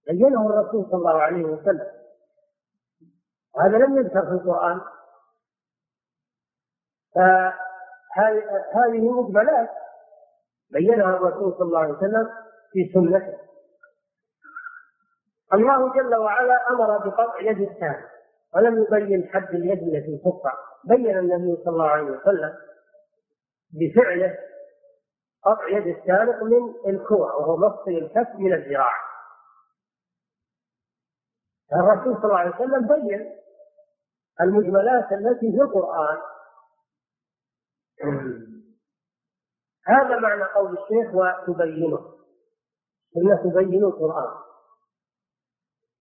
[0.07, 1.87] بينه الرسول صلى الله عليه وسلم.
[3.59, 4.81] هذا لم يذكر في القرآن.
[8.15, 9.69] فهذه مجملات
[10.71, 12.29] بينها الرسول صلى الله عليه وسلم
[12.71, 13.37] في سنته.
[15.53, 18.05] الله جل وعلا أمر بقطع يد الثاني
[18.55, 20.53] ولم يبين حد اليد التي تقطع.
[20.83, 22.53] بين النبي صلى الله عليه وسلم
[23.73, 24.37] بفعله
[25.43, 29.06] قطع يد السارق من الكوع وهو مفصل الكف من الذراع.
[31.73, 33.37] الرسول صلى الله عليه وسلم بين
[34.41, 36.17] المجملات التي في القرآن.
[39.85, 42.13] هذا معنى قول الشيخ وتبينه.
[43.15, 44.37] السنة تبين القرآن.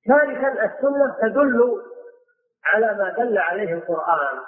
[0.08, 1.82] ثالثا السنة تدل
[2.64, 4.38] على ما دل عليه القرآن.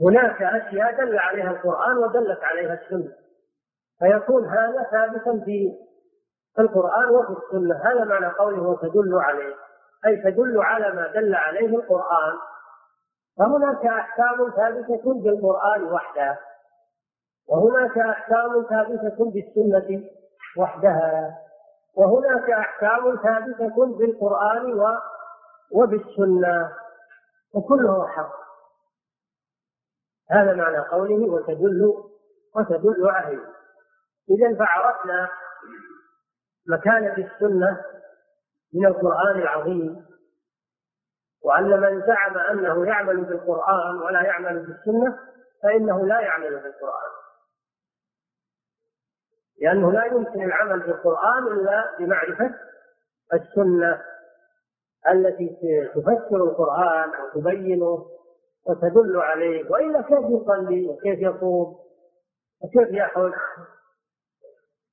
[0.00, 3.16] هناك أشياء دل عليها القرآن ودلت عليها السنة.
[3.98, 5.78] فيكون هذا ثابتا في
[6.62, 7.74] القرآن وفي السنة.
[7.84, 9.54] هذا معنى قوله وتدل عليه.
[10.06, 12.38] أي تدل على ما دل عليه القرآن.
[13.38, 16.38] فهناك أحكام ثابتة بالقرآن وحده.
[17.48, 20.04] وهناك أحكام ثابتة بالسنة
[20.56, 21.38] وحدها.
[21.96, 24.80] وهناك أحكام ثابتة بالقرآن
[25.72, 26.72] وبالسنة.
[27.54, 28.38] وكله حق.
[30.30, 31.94] هذا معنى قوله وتدل
[32.56, 33.44] وتدل عليه.
[34.30, 35.28] إذا فعرفنا
[36.68, 37.84] مكانة السنة
[38.74, 40.06] من القرآن العظيم
[41.44, 45.18] وأن من زعم أنه يعمل بالقرآن ولا يعمل بالسنة
[45.62, 47.10] فإنه لا يعمل بالقرآن
[49.60, 52.54] لأنه لا يمكن العمل بالقرآن إلا بمعرفة
[53.34, 54.02] السنة
[55.10, 55.56] التي
[55.94, 58.06] تفسر القرآن وتبينه
[58.66, 61.78] وتدل عليه وإلا كيف يصلي وكيف يصوم
[62.60, 63.32] وكيف يحج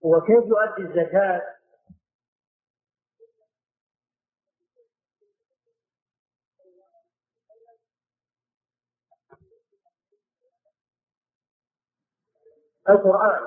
[0.02, 1.55] وكيف يؤدي الزكاة.
[12.90, 13.40] القرآن.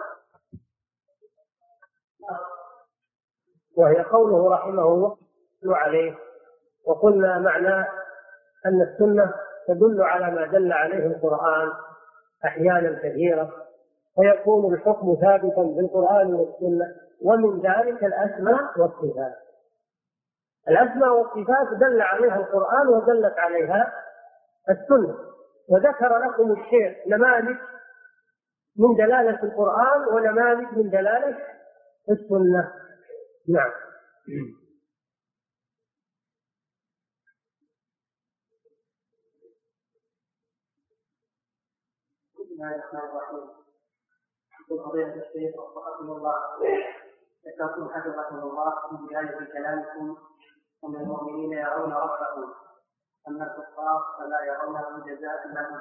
[3.76, 5.16] وهي قوله رحمه الله
[5.64, 6.14] عليه
[6.86, 7.86] وقلنا معناه
[8.66, 9.34] أن السنة
[9.68, 11.72] تدل على ما دل عليه القرآن
[12.44, 13.50] أحيانا كثيرة
[14.14, 19.34] فيكون الحكم ثابتا بالقرآن والسنة ومن ذلك الأسماء والصفات.
[20.68, 23.92] الأسماء والصفات دل عليها القرآن ودلت عليها
[24.70, 25.14] السنة.
[25.68, 27.56] وذكر لكم الشيخ نماذج
[28.78, 31.38] من دلالة القرآن ونماذج من دلالة
[32.10, 32.72] السنة.
[33.48, 33.72] نعم.
[42.34, 43.50] بسم الله الرحمن الرحيم.
[44.70, 46.34] يقول فضيلة الشيخ وفقكم الله
[47.46, 48.74] ذكرتم حفظكم الله.
[48.88, 50.16] في بداية كلامكم.
[50.84, 52.54] أن المؤمنين يرون ربهم.
[53.28, 55.80] أما الكفار فلا يرونه جزاء لهم.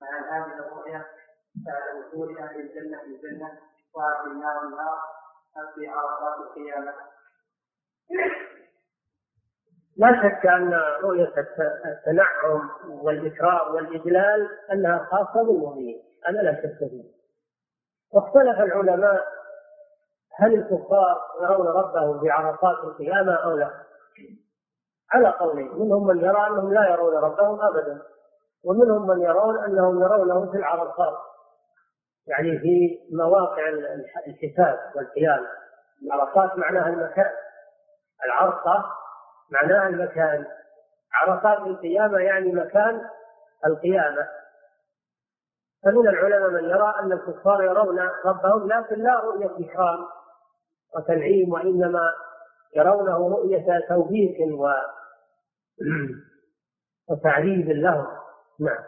[0.00, 1.04] فعن هذه الرؤيا
[1.56, 3.58] بعد وصول أهل الجنة الجنة
[3.94, 4.98] وأهل النار النار
[5.74, 6.94] في عرفات القيامة
[9.96, 11.32] لا شك أن رؤية
[11.84, 16.02] التنعم والإكرام والإجلال أنها خاصة بالمؤمنين.
[16.28, 17.04] أنا لا شك فيه
[18.12, 19.26] واختلف العلماء
[20.34, 23.70] هل الكفار يرون ربهم في عرفات القيامة أو لا.
[25.12, 25.68] على قولين.
[25.78, 28.02] منهم من يرى أنهم لا يرون ربهم أبدا
[28.64, 31.18] ومنهم من يرون أنهم يرونه في العرفات
[32.26, 33.68] يعني في مواقع
[34.26, 35.48] الحساب والقيامة
[36.02, 37.30] العرصات معناها المكان.
[38.26, 38.84] العرصة
[39.50, 40.46] معناها المكان.
[41.12, 43.08] عرصات القيامة يعني مكان
[43.66, 44.28] القيامة.
[45.84, 50.06] فمن العلماء من يرى أن الكفار يرون ربهم لكن لا رؤية إكرام
[50.96, 52.12] وتنعيم وإنما
[52.76, 54.68] يرونه رؤية توبيخ و
[57.10, 58.06] وتعذيب لهم.
[58.60, 58.84] نعم.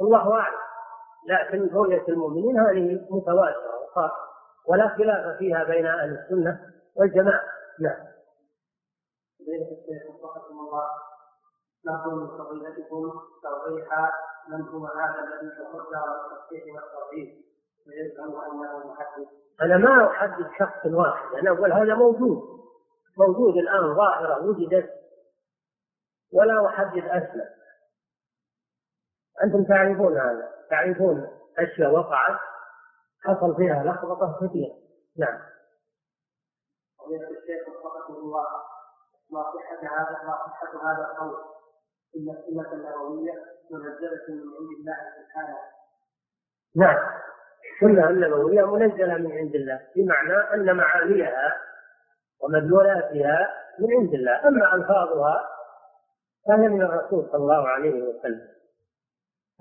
[0.00, 0.57] الله أعلم.
[1.28, 3.78] لكن رؤية المؤمنين هذه متواترة
[4.68, 6.60] ولا خلاف فيها بين أهل السنة
[6.96, 7.44] والجماعة.
[7.80, 8.06] نعم.
[9.40, 10.88] الشيخ وفقكم الله.
[11.86, 13.12] نرجو من فضيلتكم
[13.42, 14.10] توضيح
[14.48, 17.44] من هو هذا الذي تصدر التصحيح والتوحيد
[17.86, 19.28] ويزعم أنه محدث.
[19.62, 21.34] أنا ما احدد شخص واحد.
[21.34, 22.42] أنا أقول هذا موجود.
[23.18, 24.90] موجود الآن ظاهرة وجدت.
[26.32, 27.58] ولا احدد أسماء.
[29.44, 30.57] أنتم تعرفون هذا.
[30.70, 32.38] تعرفون أشياء وقعت
[33.24, 34.74] حصل فيها لخبطة كثيرة.
[35.18, 35.38] نعم.
[36.98, 38.46] فضيلة الشيخ وفقكم الله
[39.30, 41.36] ما صحة هذا ما صحة هذا القول.
[42.16, 43.32] إن السنة النبوية
[43.70, 45.58] منزلة من عند الله سبحانه.
[46.76, 46.98] نعم.
[47.74, 51.56] السنة النبوية منزلة من عند الله بمعنى أن معانيها
[52.40, 54.48] ومدلولاتها من عند الله.
[54.48, 55.48] أما ألفاظها
[56.46, 58.57] فهي من الرسول صلى الله عليه وسلم.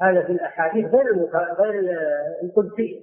[0.02, 1.30] هذا في الأحاديث غير
[1.60, 2.00] غير
[2.43, 3.02] القدسية.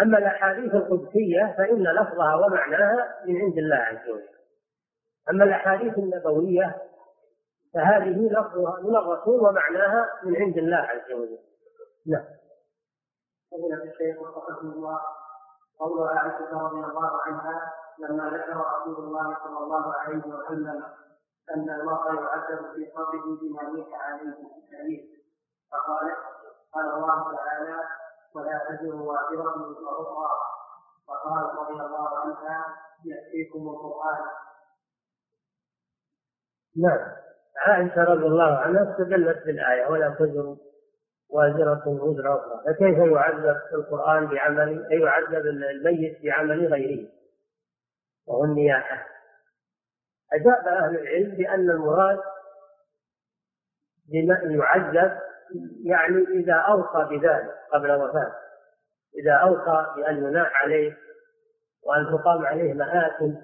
[0.00, 4.38] أما الأحاديث القدسية فإن لفظها ومعناها من عند الله عز وجل.
[5.30, 6.76] أما الأحاديث النبوية
[7.74, 11.38] فهذه لفظها من الرسول ومعناها من عند الله عز وجل.
[12.06, 12.24] نعم.
[13.50, 15.00] فضيلة الشيخ وفقكم الله
[15.78, 20.82] قول عائشة رضي الله عنها لما ذكر رسول الله صلى الله عليه وسلم
[21.56, 24.34] أن الله يعذب في قبره بما ليس عليه
[24.70, 25.17] في
[25.72, 26.18] فقالت
[26.72, 27.76] قال الله تعالى
[28.34, 30.30] ولا تزر وازرة وزر أخرى
[31.08, 34.24] وقال رضي الله عنها يأتيكم القرآن.
[36.76, 37.12] نعم.
[37.56, 40.56] عائشة رضي الله عنها استدلت بالآية ولا تزر
[41.30, 42.62] وازرة وزر أخرى.
[42.66, 47.08] فكيف يعذب القرآن بعمل أي يعذب الميت بعمل غيره؟
[48.26, 49.06] وهو النياحة.
[50.32, 52.20] أجاب أهل العلم بأن المراد
[54.08, 55.27] بما يعذب
[55.84, 58.34] يعني إذا أوصى بذلك قبل وفاته
[59.22, 60.96] إذا أوصى بأن يناح عليه
[61.82, 63.34] وأن تقام عليه مآتم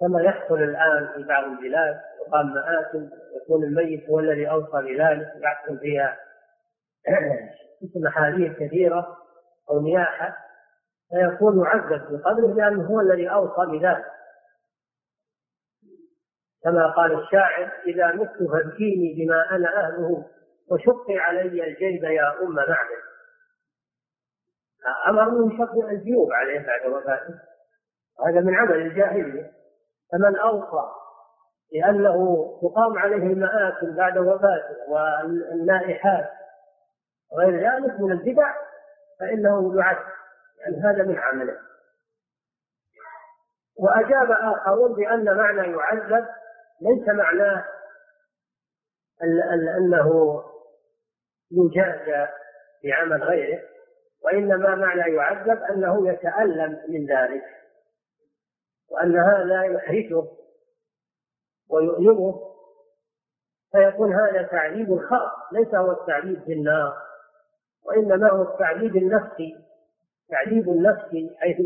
[0.00, 3.10] كما يحصل الآن في بعض البلاد يقام مآتم
[3.42, 6.16] يكون الميت هو الذي أوصى بذلك يحصل فيها
[7.96, 9.16] محاذير كثيرة
[9.70, 10.36] أو نياحة
[11.10, 14.04] فيكون يعذب في قبره لأنه هو الذي أوصى بذلك.
[16.64, 20.26] كما قال الشاعر إذا مت فابكيني بما أنا أهله
[20.70, 23.08] وشقي علي الجيب يا أم معبد
[25.08, 27.34] أمر شق الجيوب عليه بعد وفاته.
[28.26, 29.52] هذا من عمل الجاهلية.
[30.12, 30.90] فمن أوصى
[31.72, 36.30] لأنه تقام عليه المآكل بعد وفاته والنائحات
[37.32, 38.54] وغير ذلك من البدع
[39.20, 39.96] فإنه يعد.
[40.60, 41.58] يعني هذا من عمله.
[43.78, 46.26] وأجاب آخرون بأن معنى يعذب
[46.80, 47.64] ليس معناه
[49.78, 50.42] أنه
[51.50, 52.28] يجازى
[52.84, 53.62] بعمل غيره
[54.24, 57.44] وإنما معنى يعذب أنه يتألم من ذلك
[58.90, 60.24] وأن هذا يحرجه
[61.70, 62.48] ويؤلمه
[63.72, 66.96] فيكون هذا تعذيب خاص ليس هو التعذيب في النار
[67.84, 69.56] وإنما هو التعذيب النفسي
[70.28, 71.56] تعذيب النفسي حيث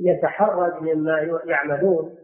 [0.00, 2.18] يتحرج مما يعملون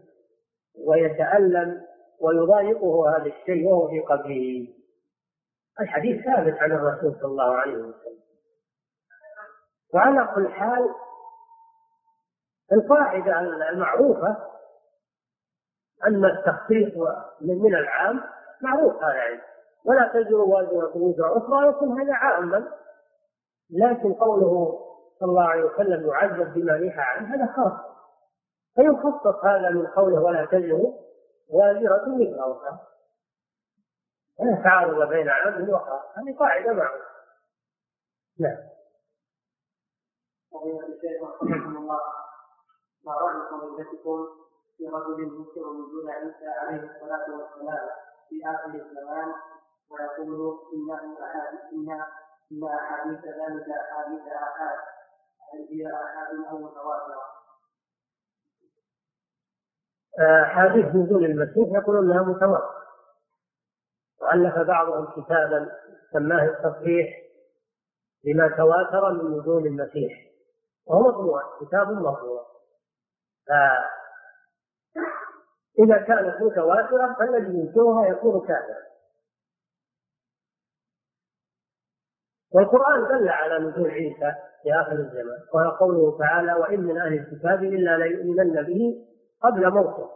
[0.85, 1.81] ويتألم
[2.19, 4.67] ويضايقه هذا الشيء وهو في قبره.
[5.79, 8.19] الحديث ثابت عن الرسول صلى الله عليه وسلم.
[9.93, 10.89] وعلى كل حال
[12.71, 14.37] القاعدة المعروفة
[16.07, 16.93] أن التخصيص
[17.41, 18.23] من العام
[18.61, 19.41] معروف هذا يعني.
[19.85, 22.71] ولا تزر وازرة وزر أخرى يكون هذا عاما.
[23.69, 24.79] لكن قوله
[25.19, 27.73] صلى الله عليه وسلم يعذب بما نهى عنه هذا خاص.
[28.75, 30.93] فيخصص هذا من قوله ولا تزر
[31.49, 32.79] وازرة وزر أخرى.
[34.39, 37.09] لا تعارض بين عام وخاص هذه قاعدة معروفة
[38.39, 38.57] نعم.
[40.51, 41.99] فضيلة الشيخ رحمكم الله
[43.05, 44.27] ما رأي فضيلتكم
[44.77, 47.89] في رجل ينكر وجود عيسى عليه الصلاة والسلام
[48.29, 49.33] في آخر الزمان
[49.89, 52.01] ويقول إنه أحاديث إن
[52.51, 54.77] إن أحاديث ذلك أحاديث آحاد
[55.53, 57.21] هل هي آحاد أو متواترة؟
[60.43, 62.78] أحاديث نزول المسيح يقولون أنها متواترة.
[64.29, 65.71] وألف بعضهم كتابا
[66.13, 67.07] سماه التصحيح
[68.23, 70.29] لما تواتر من نزول المسيح.
[70.87, 72.45] وهو مطبوع كتاب مطبوع.
[75.77, 78.89] فإذا كانت متواترة فالذي ينكرها يكون كافرا.
[82.51, 87.63] والقرآن دل على نزول عيسى في آخر الزمان وهو قوله تعالى وإن من أهل الكتاب
[87.63, 89.05] إلا ليؤمنن به
[89.41, 90.09] قبل موته.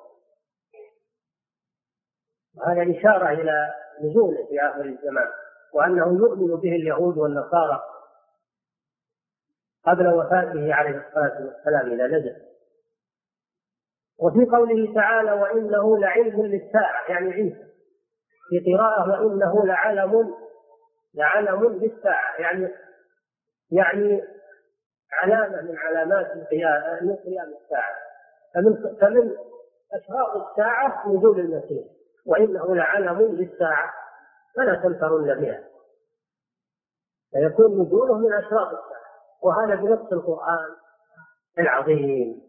[2.58, 5.28] وهذا إشارة إلى نزوله في آخر الزمان
[5.74, 7.82] وأنه يؤمن به اليهود والنصارى
[9.86, 12.36] قبل وفاته عليه الصلاة والسلام إلى نزل.
[14.20, 17.64] وفي قوله تعالى وإنه لعلم للساعة يعني عيسى.
[18.50, 20.34] في قراءة وإنه لعلم
[21.16, 22.70] لعلم للساعة يعني
[23.72, 24.24] يعني
[25.12, 27.96] علامة من علامات قيام الساعة.
[28.54, 29.32] فمن فمن
[29.94, 31.86] أشراط الساعة نزول المسيح.
[32.26, 33.94] وإنه لعلم للساعة
[34.56, 35.64] فلا تمترن بها.
[37.32, 39.04] فيكون نزوله من أشراط الساعة
[39.42, 40.76] وهذا بنص القرآن
[41.60, 42.42] العظيم.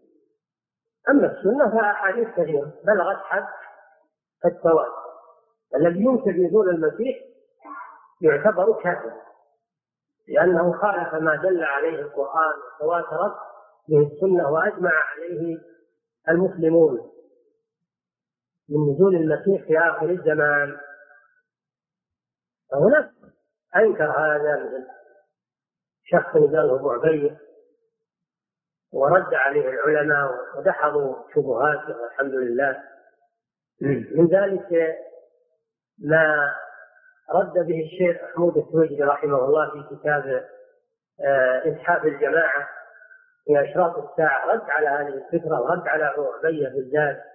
[1.08, 3.46] أما السنة فأحاديث كثيرة بلغت حد
[4.44, 5.04] التواتر
[5.74, 7.16] الذي ينكر نزول المسيح
[8.20, 9.24] يعتبر كافرا
[10.28, 13.34] لأنه خالف ما دل عليه القرآن وتواترت
[13.88, 15.58] به السنة وأجمع عليه
[16.28, 17.10] المسلمون.
[18.68, 20.76] من نزول المسيح في آخر الزمان.
[22.70, 23.10] فهناك
[23.76, 24.86] أنكر هذا مثل
[26.04, 27.36] شخص قاله أبو عبيد
[28.92, 32.82] ورد عليه العلماء ودحضوا شبهاته والحمد لله.
[34.14, 34.96] من ذلك
[35.98, 36.54] ما
[37.34, 40.44] رد به الشيخ محمود التويجري رحمه الله في كتاب
[41.20, 42.68] آه، إسحاق الجماعة
[43.44, 44.46] في أشراط الساعة.
[44.46, 47.34] رد على هذه الفكرة ورد على عبية بالذات.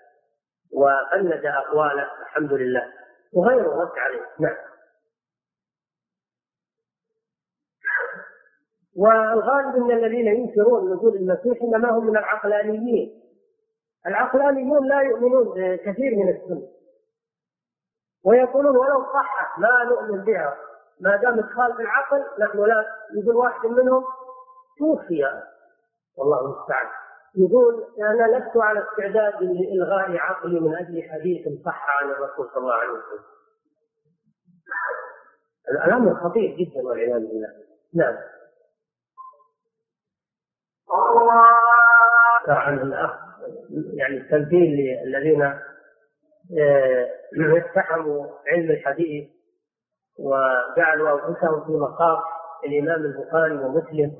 [0.74, 2.93] وقلد أقواله الحمد لله.
[3.34, 4.26] وغيره رد عليه.
[4.39, 4.57] نعم.
[8.97, 13.22] والغالب إن الذين ينكرون نزول المسيح إنما هم من العقلانيين.
[14.07, 16.67] العقلانيون لا يؤمنون بكثير من السنة.
[18.26, 20.57] ويقولون ولو صحت ما نؤمن بها
[20.99, 24.03] ما دامت خالف العقل نحن لا يقول واحد منهم
[24.80, 25.24] توفي.
[26.17, 26.88] والله المستعان.
[27.36, 32.73] يقول أنا لست على استعداد لإلغاء عقلي من أجل حديث صح عن الرسول صلى الله
[32.73, 33.23] عليه وسلم.
[35.71, 37.47] الأمر خطير جدا والعياذ بالله.
[37.93, 38.17] نعم.
[42.47, 43.11] عن الأخ
[43.93, 45.41] يعني التمثيل للذين
[46.59, 47.09] آه،
[47.57, 49.30] اتحموا علم الحديث
[50.19, 52.21] وجعلوا أنفسهم في مقام
[52.65, 54.15] الإمام البخاري ومسلم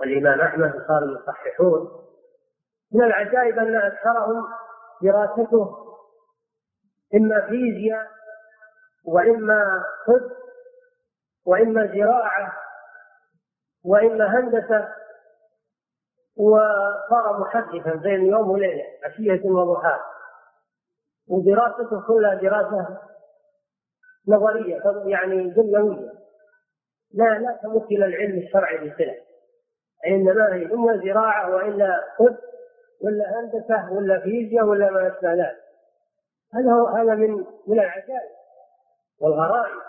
[0.00, 2.09] والإمام أحمد صاروا يصححون.
[2.92, 4.44] من العجائب أن أكثرهم
[5.02, 5.76] دراسته
[7.14, 8.06] إما فيزياء
[9.06, 10.30] وإما طب
[11.46, 12.52] وإما زراعة
[13.84, 14.88] وإما هندسة
[16.36, 20.04] وصار محدثا بين يوم وليلة عشية وضحاها.
[21.28, 22.98] ودراسته كلها دراسة
[24.28, 26.12] نظرية يعني دنيوية.
[27.14, 29.14] لا لا تمت إلى العلم الشرعي بصله
[30.06, 32.36] انما هي إما زراعة وإلا طب
[33.04, 35.62] ولا هندسه ولا فيزياء ولا ما أشبه ذلك.
[36.54, 38.30] هذا هو هذا من من العجائب
[39.20, 39.80] والغرائب.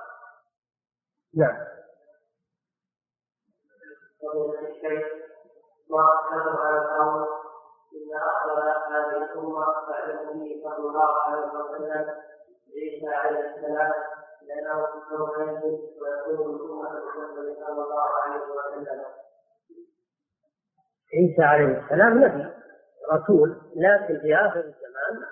[1.37, 1.57] نعم.
[6.63, 7.27] القول
[7.93, 8.13] إن
[8.93, 10.09] هذه الأمة بعد
[10.63, 12.15] صلى الله عليه وسلم
[12.75, 13.93] عيسى عليه السلام
[14.41, 15.79] لأنه سوف ينزل
[17.59, 19.05] صلى الله عليه وسلم
[21.13, 22.60] عيسى عليه السلام نبي.
[23.11, 25.27] رسول لكن في آخر الزمان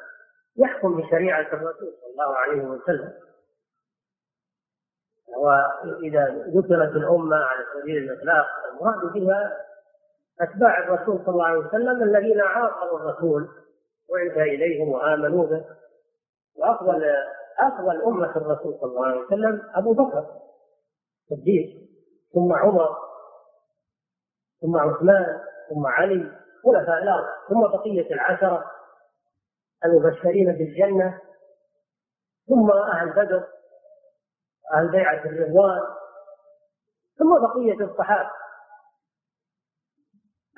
[0.58, 3.14] يحكم بشريعة الرسول صلى الله عليه وسلم.
[5.38, 9.58] وإذا ذكرت الأمة على سبيل الإطلاق المراد بها
[10.42, 13.48] أتباع الرسول صلى الله عليه وسلم الذين عاقروا الرسول
[14.10, 15.66] وعد إليهم وآمنوا به.
[16.56, 17.04] وأفضل
[17.60, 20.26] أفضل أمة الرسول صلى الله عليه وسلم أبو بكر
[21.32, 21.90] الصديق
[22.34, 22.98] ثم عمر
[24.62, 25.40] ثم عثمان
[25.70, 26.32] ثم علي
[26.64, 28.72] خلفاء الأرض ثم بقية العشرة
[29.86, 31.22] المبشرين بالجنة
[32.48, 33.48] ثم أهل بدر
[34.74, 35.82] أهل بيعة الرضوان
[37.20, 38.30] ثم بقية الصحابة.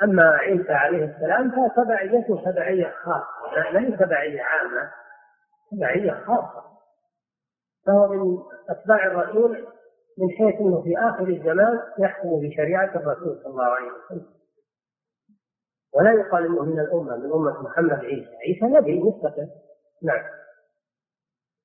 [0.04, 4.92] أما عيسى عليه السلام فتبعيته تبعية خاصة لا هي تبعية عامة
[5.72, 6.64] تبعية خاصة.
[7.86, 8.38] فهو من
[8.70, 9.68] أتباع الرسول
[10.18, 14.41] من حيث أنه في آخر الزمان يحكم بشريعة الرسول صلى الله عليه وسلم.
[15.94, 19.50] ولا يقال إنه من الأمة من أمة محمد عيسى، عيسى نبي مستقل
[20.04, 20.24] نعم.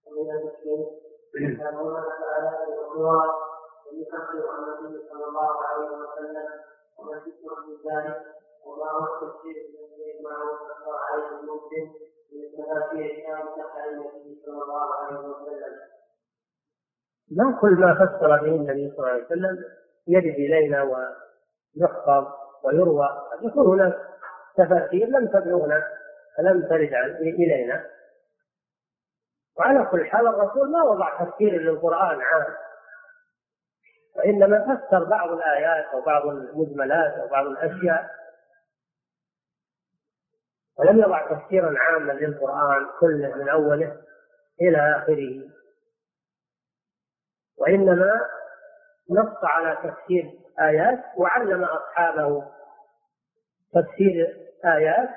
[0.07, 2.49] ومن المسلمين ان الله تعالى
[4.51, 6.49] عن النبي صلى الله عليه وسلم
[6.99, 7.23] وما
[7.67, 8.23] من ذلك
[8.67, 11.93] وما هو التفسير الذي يجمعه أكثر عليه المسلم
[12.33, 15.77] من تفاسير عن النبي صلى الله عليه وسلم.
[17.31, 19.65] ما كل ما فسر به النبي صلى الله عليه وسلم
[20.07, 22.27] يرد إلينا ويحفظ
[22.65, 24.16] ويروى قد يكون هناك
[24.57, 25.89] تفاسير لم تبلغنا
[26.39, 27.87] لم ترد إلينا.
[29.59, 32.55] وعلى كل حال الرسول ما وضع تفسير للقرآن عام.
[34.17, 38.11] وإنما فسر بعض الآيات أو بعض المجملات أو بعض الأشياء.
[40.79, 44.03] ولم يضع تفسيرا عاما للقرآن كله من أوله
[44.61, 45.51] إلى آخره.
[47.59, 48.21] وإنما
[49.11, 52.56] نص على تفسير آيات وعلم أصحابه
[53.77, 55.09] تفسير آيات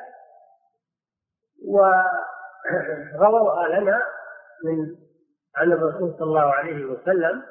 [3.19, 4.02] ورووها لنا
[4.65, 4.95] من
[5.56, 7.44] عن الرسول صلى الله عليه وسلم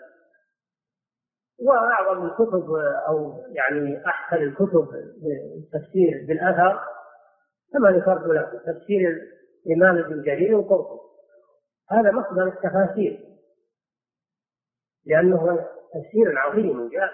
[1.61, 2.71] وأعظم الكتب
[3.09, 4.89] أو يعني أحسن الكتب
[5.57, 6.81] التفسير بالأثر
[7.73, 9.23] كما ذكرت لكم تفسير
[9.67, 11.09] الإمام ابن جرير القرطبي
[11.91, 13.29] هذا مصدر التفاسير
[15.07, 17.13] لأنه تفسير عظيم جاء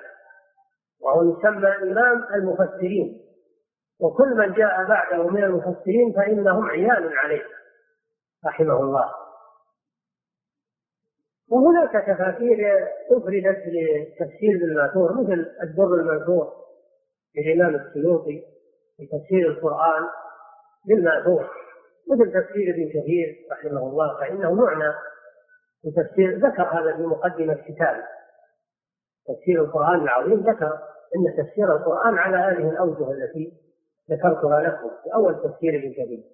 [1.00, 3.20] وهو يسمى إمام المفسرين.
[4.00, 7.42] وكل من جاء بعده من المفسرين فإنهم عيال عليه
[8.46, 9.24] رحمه الله.
[11.48, 16.52] وهناك تفاسير أفردت للتفسير بالماثور مثل الدر المنثور
[17.36, 18.42] للإمام السيوطي
[18.96, 20.02] في تفسير القرآن
[20.86, 21.50] بالماثور
[22.12, 24.92] مثل تفسير ابن كثير رحمه الله فإنه معنى
[25.82, 28.04] في تفسير ذكر هذا في مقدمة كتابه
[29.28, 30.78] تفسير القرآن العظيم ذكر
[31.16, 33.63] أن تفسير القرآن على هذه الأوجه التي
[34.10, 36.24] ذكرتها لكم في أول تفسير ابن كثير.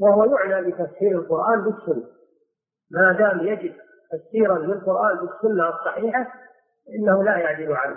[0.00, 2.08] وهو يعنى بتفسير القرآن بالسنة.
[2.90, 3.74] ما دام يجد
[4.12, 6.32] تفسيرا للقرآن بالسنة الصحيحة
[6.88, 7.96] إنه لا يعدل عنه.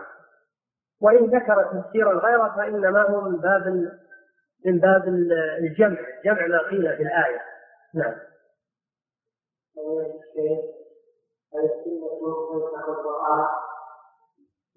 [1.02, 3.68] وإن ذكر تفسيرا غيره فإنما هو من باب
[4.66, 5.08] من باب
[5.60, 5.98] الجمع.
[6.26, 7.42] جمع ما قيل في الآية.
[7.94, 8.16] نعم.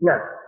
[0.02, 0.41] نعم.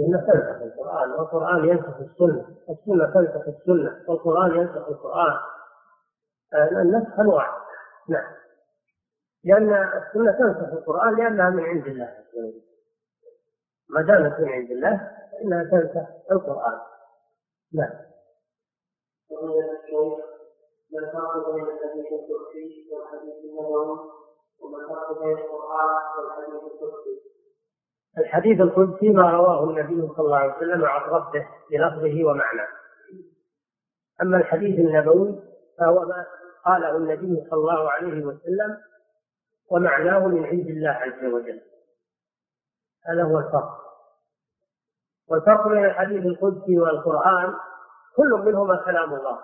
[0.00, 5.38] السنة تنسخ القرآن والقرآن ينسخ السنة السنة تنسخ السنة والقرآن ينسخ القرآن
[6.54, 7.46] النسخ أنواع
[8.08, 8.32] نعم
[9.44, 12.62] لأن السنة تنسخ القرآن لأنها من عند الله عز وجل
[13.88, 16.80] ما دامت من عند الله فإنها تنسخ القرآن
[17.74, 18.10] نعم
[20.92, 23.98] ما الفرق بين الحديث القدسي والحديث النبوي
[24.60, 27.30] وما الفرق بين القرآن والحديث القدسي
[28.18, 32.68] الحديث القدسي ما رواه النبي صلى الله عليه وسلم عن ربه بلفظه ومعناه.
[34.22, 35.42] أما الحديث النبوي
[35.78, 36.26] فهو ما
[36.64, 38.78] قاله النبي صلى الله عليه وسلم
[39.70, 41.60] ومعناه من عند الله عز وجل.
[43.04, 43.80] هذا هو الفرق.
[45.28, 47.54] والفرق بين الحديث القدسي والقرآن
[48.16, 49.38] كل منهما كلام الله.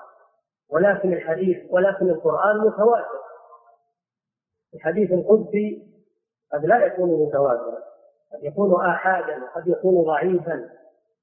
[0.71, 3.21] ولكن الحديث ولكن القرآن متواتر.
[4.75, 5.93] الحديث القدسي
[6.53, 7.96] قد لا يكون متواترا.
[8.33, 10.71] قد يكون آحادا قد يكون ضعيفا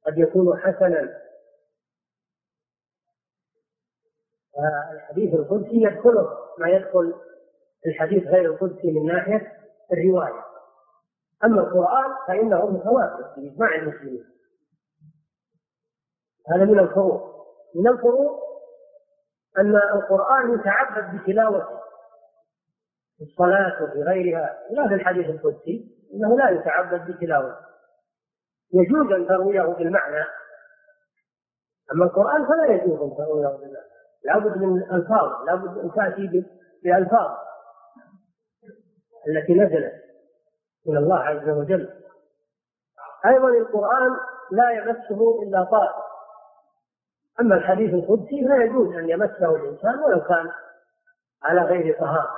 [0.06, 1.20] قد يكون حسنا.
[4.94, 7.14] الحديث القدسي يدخله ما يدخل
[7.86, 9.52] الحديث غير القدسي من ناحية
[9.92, 10.44] الرواية.
[11.44, 14.26] أما القرآن فإنه متواتر في إجماع المسلمين.
[16.48, 17.34] هذا من الفروق
[17.76, 18.44] من الفروق
[19.58, 21.80] أن القرآن يتعبد بتلاوته
[23.18, 24.60] في الصلاة وفي غيرها.
[24.72, 25.93] لا في الحديث القدسي.
[26.14, 27.73] إنه لا يتعبد بتلاوته
[28.73, 30.26] يجوز أن ترويه بالمعنى.
[31.94, 33.94] أما القرآن فلا يجوز أن ترويه بالمعنى.
[34.23, 36.45] لابد من الألفاظ لابد أن تأتي
[36.84, 37.38] بألفاظ.
[39.27, 39.94] التي نزلت
[40.88, 41.90] من الله عز وجل.
[43.26, 44.18] أيضا القرآن
[44.52, 46.03] لا يمسه إلا طاهر.
[47.40, 50.52] أما الحديث القدسي لا يجوز أن يمسه الإنسان ولو كان
[51.44, 52.35] على غير طهارة.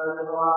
[0.00, 0.54] أن الله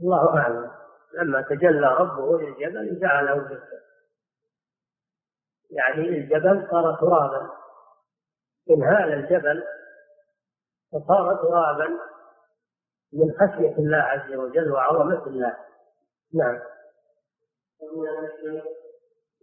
[0.00, 0.70] الله أعلم.
[1.14, 3.80] لما تجلى ربه للجبل جعله جسدا
[5.70, 7.50] يعني الجبل صار ترابا.
[8.70, 9.64] انهال الجبل
[10.92, 11.88] فصار ترابا
[13.12, 15.56] من خشية الله عز وجل وعظمة الله.
[16.34, 16.60] نعم.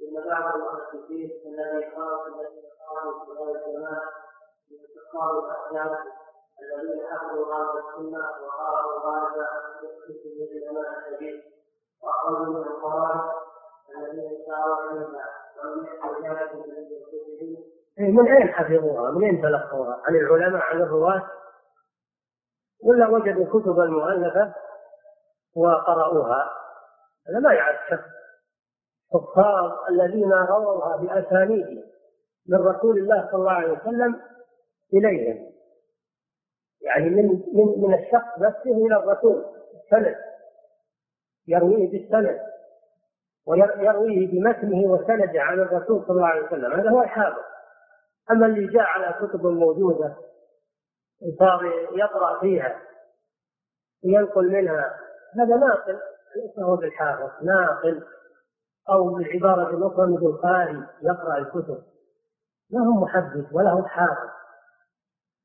[0.02, 4.02] إن بعض المحدثين الذي قال الذين قالوا في هذا الزمان
[4.72, 5.98] استقاموا الأحلام
[6.62, 9.48] الذين حفظوا هذا السنة وقالوا غالبا
[9.84, 11.44] يثبت من العلماء الكبير
[12.04, 13.32] وأخرجوا من القواعد
[13.98, 15.44] الذين ساروا عنها
[18.00, 21.28] إيه، من أين حفظوها؟ من أين تلقوها؟ عن العلماء عن الرواة؟
[22.84, 24.54] ولا وجدوا كتبا مؤلفة
[25.56, 26.50] وقرأوها؟
[27.30, 28.06] هذا ما يعد شك
[29.16, 31.84] الحفاظ الذين رووها بأسانيد
[32.50, 34.22] من رسول الله صلى الله عليه وسلم
[34.94, 35.54] إليهم.
[36.82, 40.16] يعني من من من الشخص نفسه إلى الرسول السند.
[41.48, 42.40] يرويه بالسند.
[43.48, 46.74] ويرويه بمتنه وسنده عن الرسول صلى الله عليه وسلم.
[46.74, 47.44] هذا هو الحافظ
[48.32, 50.16] أما اللي جاء على كتب موجودة
[51.40, 52.80] صار يقرأ فيها
[54.04, 55.00] ينقل منها
[55.40, 56.00] هذا ناقل.
[56.36, 58.04] ليس هو بالحافظ ناقل.
[58.90, 61.84] أو بالعبارة الأخرى مثل قاري يقرأ الكتب.
[62.70, 64.30] ما هو محدث ولا هو حافظ.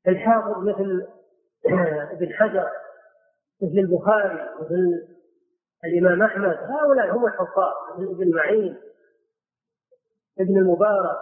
[0.07, 1.07] الحافظ مثل
[2.13, 2.69] ابن حجر
[3.61, 5.07] مثل البخاري مثل
[5.85, 6.57] الإمام أحمد.
[6.57, 8.77] هؤلاء هم الحفاظ مثل ابن معين
[10.39, 11.17] ابن المبارك.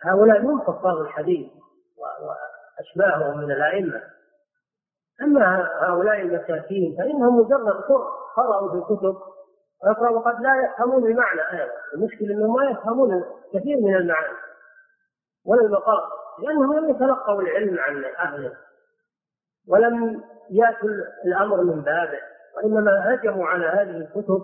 [0.00, 1.50] هؤلاء هم حفاظ الحديث
[1.96, 4.02] وأشباههم من الأئمة.
[5.22, 7.84] أما هؤلاء المساكين فإنهم مجرد
[8.36, 9.16] قرأوا في الكتب
[9.84, 11.40] ويقرأوا وقد لا يفهمون المعنى.
[11.40, 13.24] أيضا المشكلة أنهم ما يفهمون
[13.54, 14.36] كثير من المعاني.
[15.46, 16.00] ولا المقام
[16.42, 18.52] لأنهم لم يتلقوا العلم عن أهله.
[19.68, 20.88] ولم يأتوا
[21.24, 22.20] الأمر من بابه
[22.56, 24.42] وإنما هجموا على هذه الكتب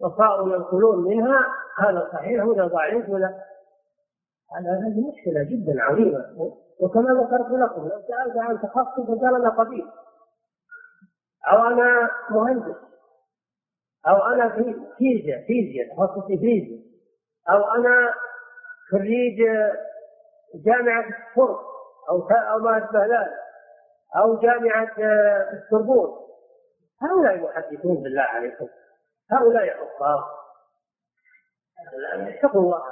[0.00, 1.52] وصاروا ينقلون منها.
[1.78, 3.34] هذا صحيح ولا ضعيف ولا؟
[4.56, 6.52] هذه مشكلة جدا عظيمة.
[6.80, 9.86] وكما ذكرت لكم لو سألت عن تخصص قال أنا طبيب
[11.48, 12.76] أو أنا مهندس
[14.08, 16.80] أو أنا في فيزياء فيزياء تخصصي فيزياء
[17.50, 18.14] أو أنا
[18.90, 19.38] خريج
[20.54, 21.04] جامعة
[21.36, 21.60] فرق
[22.10, 23.32] أو أو ما أشبه ذلك
[24.16, 24.94] أو جامعة
[25.52, 26.26] السربون
[27.02, 28.68] هؤلاء محدثون بالله عليكم
[29.30, 30.24] هؤلاء حفاظ
[32.28, 32.82] اتقوا الله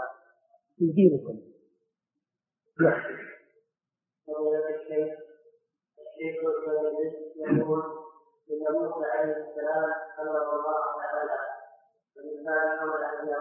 [0.77, 1.41] في دينكم
[2.81, 3.03] نعم
[4.75, 5.19] الشيخ
[5.99, 6.45] الشيخ
[8.71, 11.04] موسى عليه السلام أمر الله
[12.25, 12.49] ان
[13.19, 13.35] ان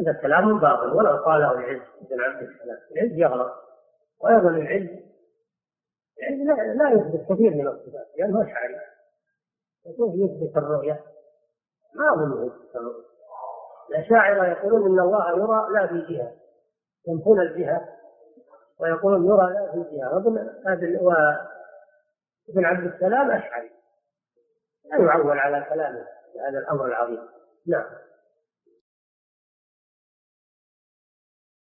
[0.00, 3.52] هذا كلام باطل ولو قاله العز بن عبد السلام العز يغلط.
[4.20, 4.88] وأيضا العز
[6.18, 8.74] العز لا, لا يثبت كثير من الصفات لأنه اشعري
[9.84, 11.04] كيف يثبت الرؤية؟
[11.94, 13.06] ما اظنه يثبت الرؤية.
[13.90, 16.32] الأشاعرة يقولون إن الله يرى لا في جهة.
[17.08, 17.88] ينفون الجهة
[18.80, 20.14] ويقولون يرى لا في جهة.
[20.14, 20.50] وابن
[22.48, 23.70] وابن عبد السلام أشعري.
[24.84, 26.06] لا يعول على كلامه
[26.48, 27.28] هذا الأمر العظيم.
[27.66, 27.84] نعم.